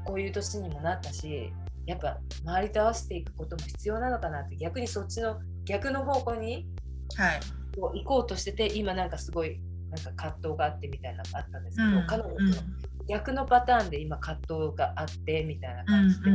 [0.05, 1.53] こういう年にもなったし
[1.87, 6.67] やっぱ周りと合わせていくことも必要なのかなって逆にそっちの逆の方向に、
[7.15, 7.41] はい、
[7.77, 12.63] 行こうとしてて今なんかすごいなんか葛藤があってみたいなのがあったんですけど、うん、彼女と
[13.09, 16.33] 逆のパターンで今葛藤があってみたいな感じで、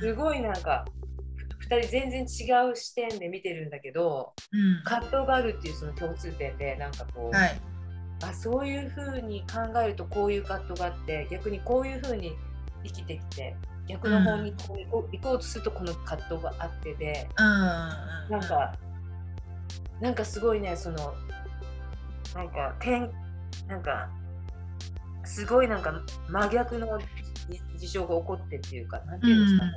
[0.00, 0.84] すごいなんか
[1.68, 7.60] 2人全然違う視点で見てるんだけど、うん、葛藤があるっていうその共通点でなんかこう、はい、
[8.22, 12.36] あそういうふうに考えるとこういう葛藤があって逆にこういうふうに
[12.84, 13.56] 生きてきて
[13.88, 18.72] 逆の方にこう行こうとするとこの葛藤があってで、うん、なんか
[20.00, 21.14] なんかすごいねその
[22.34, 23.10] なんか点
[23.66, 24.08] なんか
[25.24, 26.98] すごいなんか真逆の
[27.76, 29.72] 事象が起こってっていうかなんていうんですかね、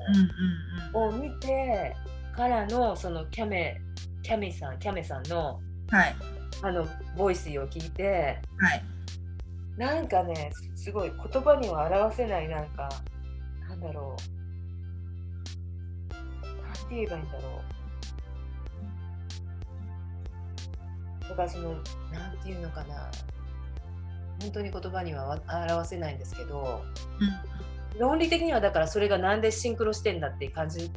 [0.93, 1.95] を見て
[2.35, 3.81] からのそのキャメ
[4.23, 5.59] キャミさんキャメさんの、
[5.89, 6.15] はい、
[6.61, 8.83] あのボイスを聞いて、はい、
[9.77, 12.89] なんかねすごい言葉には表せないなんか
[13.69, 14.41] なんだろう。
[16.45, 17.61] なんて言えばいいんだろ
[21.33, 21.71] うだからその
[22.11, 23.09] なんていうのかな。
[24.41, 26.81] 本当に言葉には表せないんですけど、
[27.93, 30.91] うん、論理的にはだからそれがなんでシンクロしてんだっていう感じ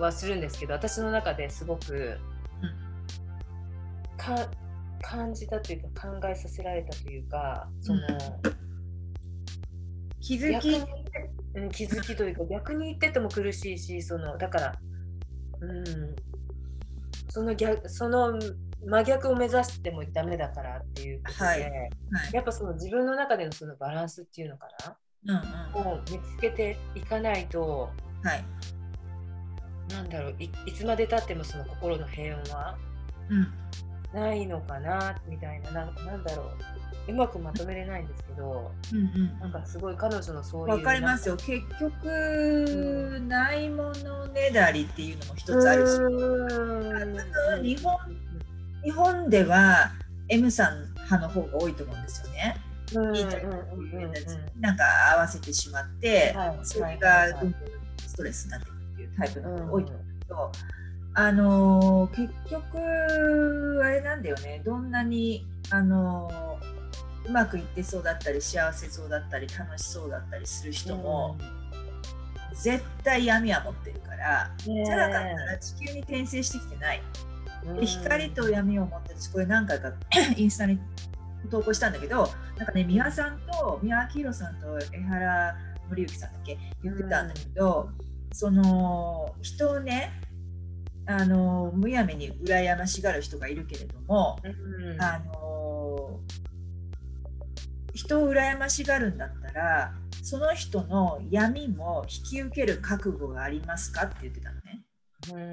[0.00, 2.18] はするんですけど私の中ですごく、
[2.62, 4.48] うん、か
[5.02, 8.08] 感じたというか考えさせられたというかその、うん、
[10.20, 10.70] 気づき、
[11.54, 14.74] うん、気づきというか逆に言ってても苦しいしそのだから、
[15.60, 16.16] うん、
[17.28, 18.38] その逆その
[18.84, 21.60] 真逆を目指してもダメだからっていうことで、はい。
[21.62, 21.90] はい、
[22.32, 24.66] やっぱその自分の中でのそのバランスっていうのか
[25.26, 25.40] な、
[25.74, 27.90] うんうん、を見つけていかないと、
[28.22, 28.44] はい、
[29.92, 32.76] なんだろういつまでたってもその心の平穏は、
[33.30, 33.52] うん。
[34.12, 35.70] ないのかなみたいな。
[35.70, 36.46] ななんだろう。
[37.08, 41.36] うまくまとめれないんですけど、うんうん、なんかすごい彼女のそういうわかりますよ。
[41.36, 45.98] 結局、うん、ないものねだりっていうのも一つあるし。
[47.62, 47.96] 日本
[48.84, 49.92] 日本では
[50.28, 52.56] M さん派の方が多いと思うんですよね。
[52.90, 53.36] いいと
[54.60, 57.60] なんか合わせてしまって、はい、それがどんどん
[57.98, 60.02] ストレスになっていくっていうタイプの方が多いと思う。
[60.02, 60.52] んですけど、
[61.14, 64.62] あの結局あれなんだよね。
[64.64, 66.58] どんなにあの
[67.26, 71.36] うまくいってそうだったり幸せそうだったり楽しそうだったりする人も、
[72.50, 77.02] うん、絶対闇は持ってるから、ね、じゃなかったら地球に転生してきてない。
[77.78, 79.92] で光と闇を持って私これ何回か
[80.36, 80.78] インスタに
[81.50, 85.56] 投稿したんだけどなんかね美輪さんと三輪明宏さんと江原
[85.90, 86.58] 紀之さんだっけ？
[86.82, 87.88] 言ってたんだけど、
[88.32, 90.12] その人をね
[91.06, 96.20] あのむやみに羨ましがる人がいるけれども、うん、あの
[97.94, 104.04] 人を羨ましがるんだったらその人の闇も引き受ける覚悟がありますか？
[104.04, 104.77] って言ってたのね。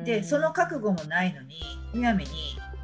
[0.03, 1.55] でその覚悟もないのに
[1.93, 2.29] むやみに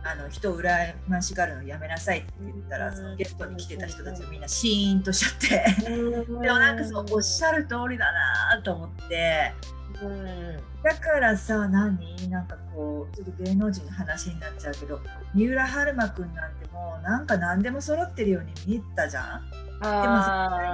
[0.03, 5.81] あの人を羨ましがるのやめなさいって言ったらそのゲストに来てた人たちがみんなシーンとしちゃって。
[5.83, 8.11] でもなんかそうおっしゃる通りだ
[8.55, 9.53] なと思って。
[10.01, 12.27] うん、だからさ何？
[12.29, 14.99] なんかこうちょっと芸能人の話になっちゃうけど
[15.35, 19.49] 三浦春馬くんなんてもうなんか何でも揃ってるように見えたじゃん？
[19.51, 19.93] でも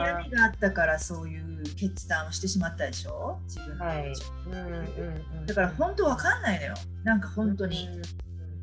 [0.05, 4.13] 闇があったからそういう決断をしてしまったでしょ自分で、はい、
[4.45, 4.59] うんうん
[5.39, 6.73] うん、だから本当わかんないのよ。
[7.03, 7.89] なんか本当に、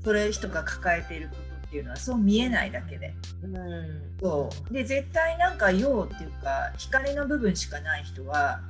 [0.05, 8.61] それ人が抱えていることっていうのはそう見えないだけで、うん、そうで絶対なんか陽っていうか光の部分しかない人は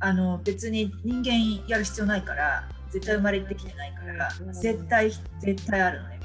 [0.00, 5.10] あの別に人間やる必要ないから絶対生まれてきてないから、絶対
[5.40, 6.20] 絶対あるのね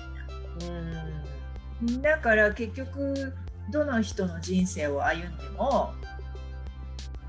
[1.82, 2.12] みんな。
[2.12, 3.34] だから結局
[3.70, 5.94] どの人の人生を歩んでも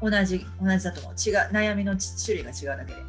[0.00, 1.12] 同じ同じだと思う。
[1.14, 3.02] 違う悩みの種類が違うだけで。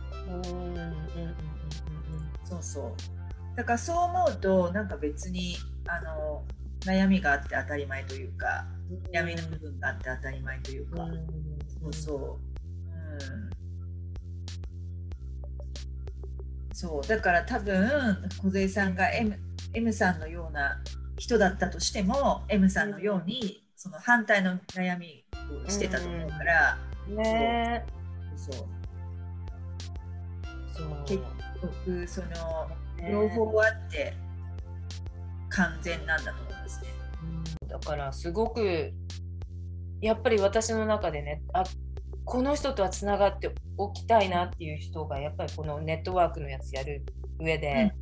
[2.43, 3.14] そうそう
[3.55, 5.55] だからそう思うとなんか別に
[5.87, 6.43] あの
[6.85, 8.65] 悩みがあって当たり前というか、
[9.11, 11.27] 闇の部分があって当たり前というか、うん。
[11.71, 11.93] そう。
[11.93, 13.49] そう、うん、
[16.73, 17.07] そう。
[17.07, 19.39] だから多分梢さんが M,
[19.73, 20.81] M さんのような
[21.17, 25.25] 人だったとしても M さんのようにその反対の悩み
[25.65, 26.77] をしてたと思うから、
[27.07, 27.85] ね。
[28.35, 28.55] そう。
[30.77, 31.05] そう。
[31.07, 31.23] 結
[31.61, 32.27] 局その
[33.09, 34.13] 両方あって
[35.49, 36.87] 完全なんだと思いますね。
[37.23, 38.93] うんだからすごく
[40.01, 41.63] やっぱり私の中でねあ
[42.25, 47.05] この人とはつながっておきたいなっていう人がやっぱりこのネットワークのやつやる
[47.39, 47.93] 上で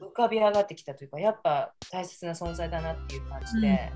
[0.00, 0.08] うん。
[0.08, 3.92] 浮かび上がってきたというかやっぱ大切な存在だなっていう感じで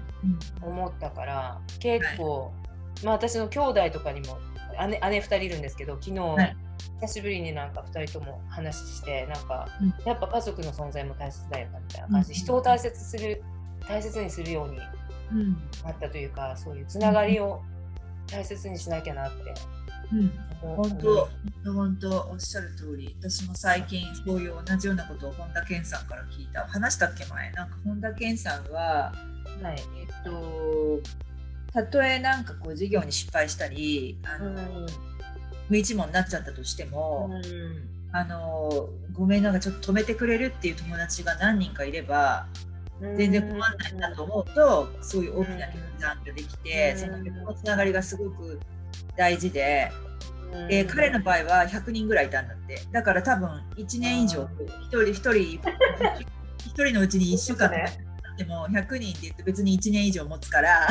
[0.62, 0.68] うん。
[0.68, 2.53] 思ったから結構、
[3.05, 4.39] まあ私の兄弟とかにも
[4.88, 6.56] 姉姉2人いるんですけど昨日、はい。
[7.00, 9.94] 久しぶりになんか2人とも話してなんか、うん。
[10.06, 13.42] やっぱ家族の存在も大切だよなみたいな感じで、人を大切する
[13.88, 14.78] 大切にするように
[15.32, 15.52] うん。
[15.84, 17.62] なったというかそういうつながりを
[18.26, 19.54] 大切にしなきゃなって。
[20.12, 20.32] うん。
[20.60, 21.28] 本当、
[21.64, 26.64] 本当、おっしゃる通り、私も最近そういう同じようなことを本田健さんから聞いた。
[26.68, 29.12] 話したっけ前、なんか本田健さんは、
[29.60, 29.76] はい。
[29.98, 31.00] えっと、
[31.72, 34.86] たとえなんかこう事業に失敗したり、あの、
[35.68, 37.30] 無一文になっちゃったとしても、
[38.12, 42.46] あの、ごめんなんかちょっと止めてくれるっていう友達が何人かいれば、
[43.16, 46.98] 全然困らないなと思うと、そういう大きな決断ができて、うん。
[46.98, 48.60] その横のつながりがすごく
[49.16, 49.90] 大事で、
[50.52, 50.68] うん。
[50.68, 52.80] で彼の場合は100人ぐらいいたんだって。
[52.92, 60.86] だから多分1年以上あ1人1人1人のうちに1週間とかやっても100人って言って別に1年以上持つから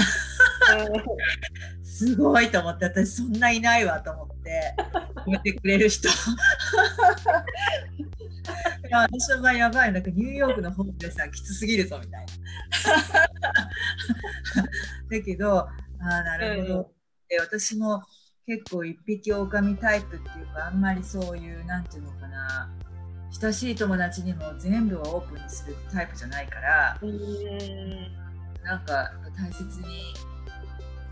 [1.83, 4.75] すごいと思って私そんないないわと思って
[5.25, 6.07] 止めてくれる人。
[6.07, 6.11] い
[8.89, 9.93] や私の場合やばい。
[9.93, 12.31] なんかニューヨークのホームレスさんきつすぎるぞみたいな。
[15.09, 15.67] だけどあ
[15.99, 16.85] あなるほど、うん。
[17.29, 18.03] で私も
[18.47, 22.69] 結構一匹狼タイプっていうかあんまりそういうなんていうのかな。
[23.41, 26.99] 親しい友達にも全部はオープンにするタイプじゃないから
[28.61, 30.13] なんか大切に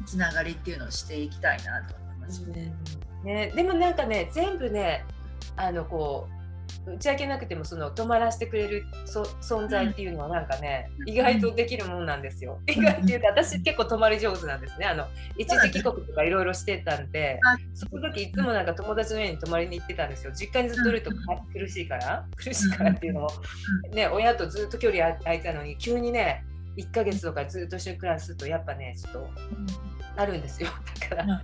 [0.10, 2.42] つながりっていうのをしていきたいなと思います。
[2.42, 2.74] よね。
[3.24, 5.06] ね、でもなんかね全部ね
[5.56, 6.28] あのこ
[6.88, 11.10] う打ち明けなくてもその泊まらせてくれるそ存在っていうのはなんかね、うん。
[11.10, 12.60] 意外とできるもんなんですよ。
[12.66, 14.86] 意外っていうか私結構泊まり上手なんですね。
[14.88, 15.06] あの
[15.38, 20.32] 一時帰国とかいろいろしてたんであその時いつもなんか友達の家に泊まりに行ってたんですよ。
[20.34, 21.12] 実家にずっといると
[21.54, 22.26] 苦しいから。
[22.36, 23.30] 苦しいからっていうのも、
[23.94, 26.44] ね、親とずっと距離空いたのに急にね
[26.78, 29.30] 1ヶ月とかずっと一緒に暮らすとやっぱねちょっと
[30.16, 30.70] あるんですよ。
[31.10, 31.44] だから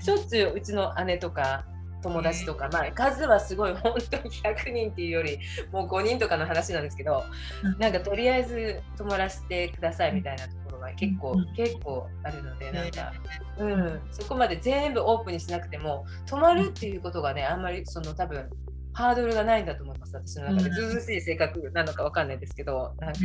[0.00, 1.64] しょっちゅううちの姉とか
[2.02, 5.38] 友達とか、まあ、数はすごい本当に100人っていうより
[5.70, 7.24] もう5人とかの話なんですけど、
[7.62, 7.78] うん。
[7.78, 11.54] なんかとりあえず泊まらせてくださいみたいなところが結構、うん。
[11.54, 13.12] 結構あるのでなんか、
[13.58, 18.50] うん、そこまで全部オープンにしなくても泊まるっていうことがねあんまりその多分
[18.94, 20.16] ハードルがないんだと思います。
[20.16, 20.74] 私の中でうん。
[20.74, 23.20] ずうずうしい性格なのかわかんないですけどなんか、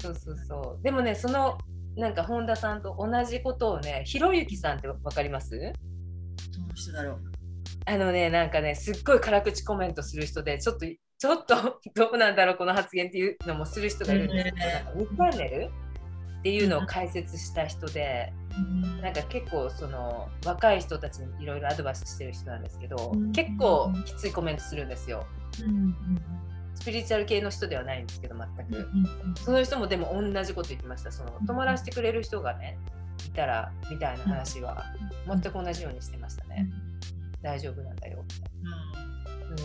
[0.00, 0.82] そうそうそう。
[0.82, 1.58] でもねその
[1.96, 5.50] なんか本田さんと同じことをねひろゆきさんってわかります？
[5.58, 5.66] ど
[6.66, 7.20] の人だろう？
[7.86, 14.60] あのね、なんかね、すっごい辛口コメントする人で、ちょっと、ちょっと どうなんだろう、この発言っていうのもする人がいるんですけど、うん。
[14.60, 14.90] なんか
[15.22, 15.70] 2チャンネル
[16.40, 18.32] っていうのを解説した人で、
[19.02, 23.32] なんか結構その若い人たちにいろいろアドバイスしてる人なんですけど、うん。
[23.32, 25.26] 結構きついコメントするんですよ。
[25.64, 25.96] うん
[26.80, 28.76] スピリチュアル系の人ではないんですけど、全く。
[28.76, 31.12] うんその人もでも同じこと言ってました。
[31.12, 32.78] その泊まらせてくれる人がね、
[33.26, 34.84] いたらみたいな話は
[35.26, 36.68] 全く同じようにしてましたね。
[37.42, 38.24] 大丈夫なんだよ。
[38.62, 39.56] うんうん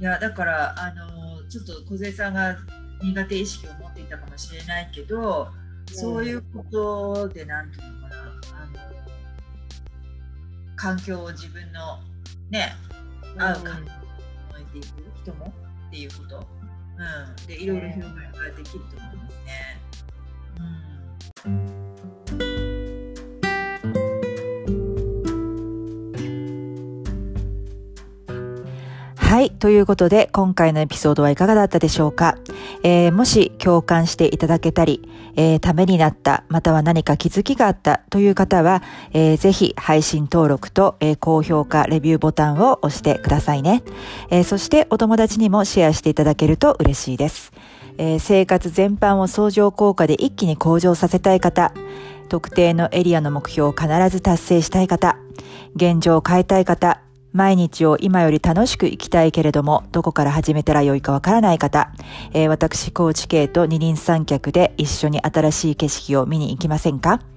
[0.00, 2.56] いやだからあのちょっと梢さんが
[3.00, 5.48] 苦手意識を持っていたかもしれないけど、
[5.86, 8.72] そういうことでなんていうのかなあの
[10.74, 12.00] 環境を自分の
[12.50, 12.74] ね
[13.38, 13.90] 合う環境
[14.74, 14.86] ていく
[15.22, 15.52] 人も
[15.88, 18.06] っていうこと、うん、でいろいろ表現
[18.36, 19.80] ができると思いますね。
[21.46, 21.83] うん
[29.34, 29.50] はい。
[29.50, 32.38] ということで、今回のエピソードはいかがだったでしょうか、
[32.84, 38.80] えーもし共感していただけたり、えーためになった、または何か気づきがあったという方は、
[39.12, 43.82] えーぜひ配信登録と、えー高評価、レビューボタンを押してくださいね。
[44.30, 47.50] えーそしてお友達にもシェアしていただけると嬉しいです。
[47.98, 51.72] えー生活全般を相乗効果で一気に向上させたい方、
[52.28, 55.16] 特定のエリアの目標を必ず達成したい方、
[55.74, 57.00] 現状を変えたい方、
[57.34, 61.90] 毎日を今より楽しく生きたいけれども、どこから始めたらよいかわからない方、
[62.32, 67.33] えー、私、高知系と二輪三脚で一緒に新しい景色を見に行きませんか？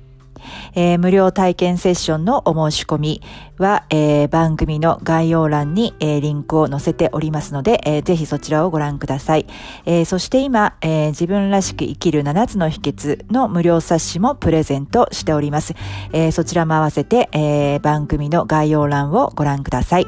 [0.75, 3.21] えー、無料体験セッションのお申し込み
[3.57, 9.47] は、えー、番組の概要欄に、えー、リンクを載せておりますので、えー、ぜひそちらをご覧ください。
[9.85, 15.73] え、そして今、え、自分らしく生きる7つの秘訣の無料冊子もプレゼントしております。
[16.13, 20.07] え、そちらも合わせて、え、番組の概要欄をご覧ください。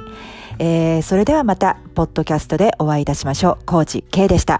[0.59, 3.65] え、それではまた、ポッドキャストでお会いいたしましょう。
[3.65, 4.59] コーチ K でした。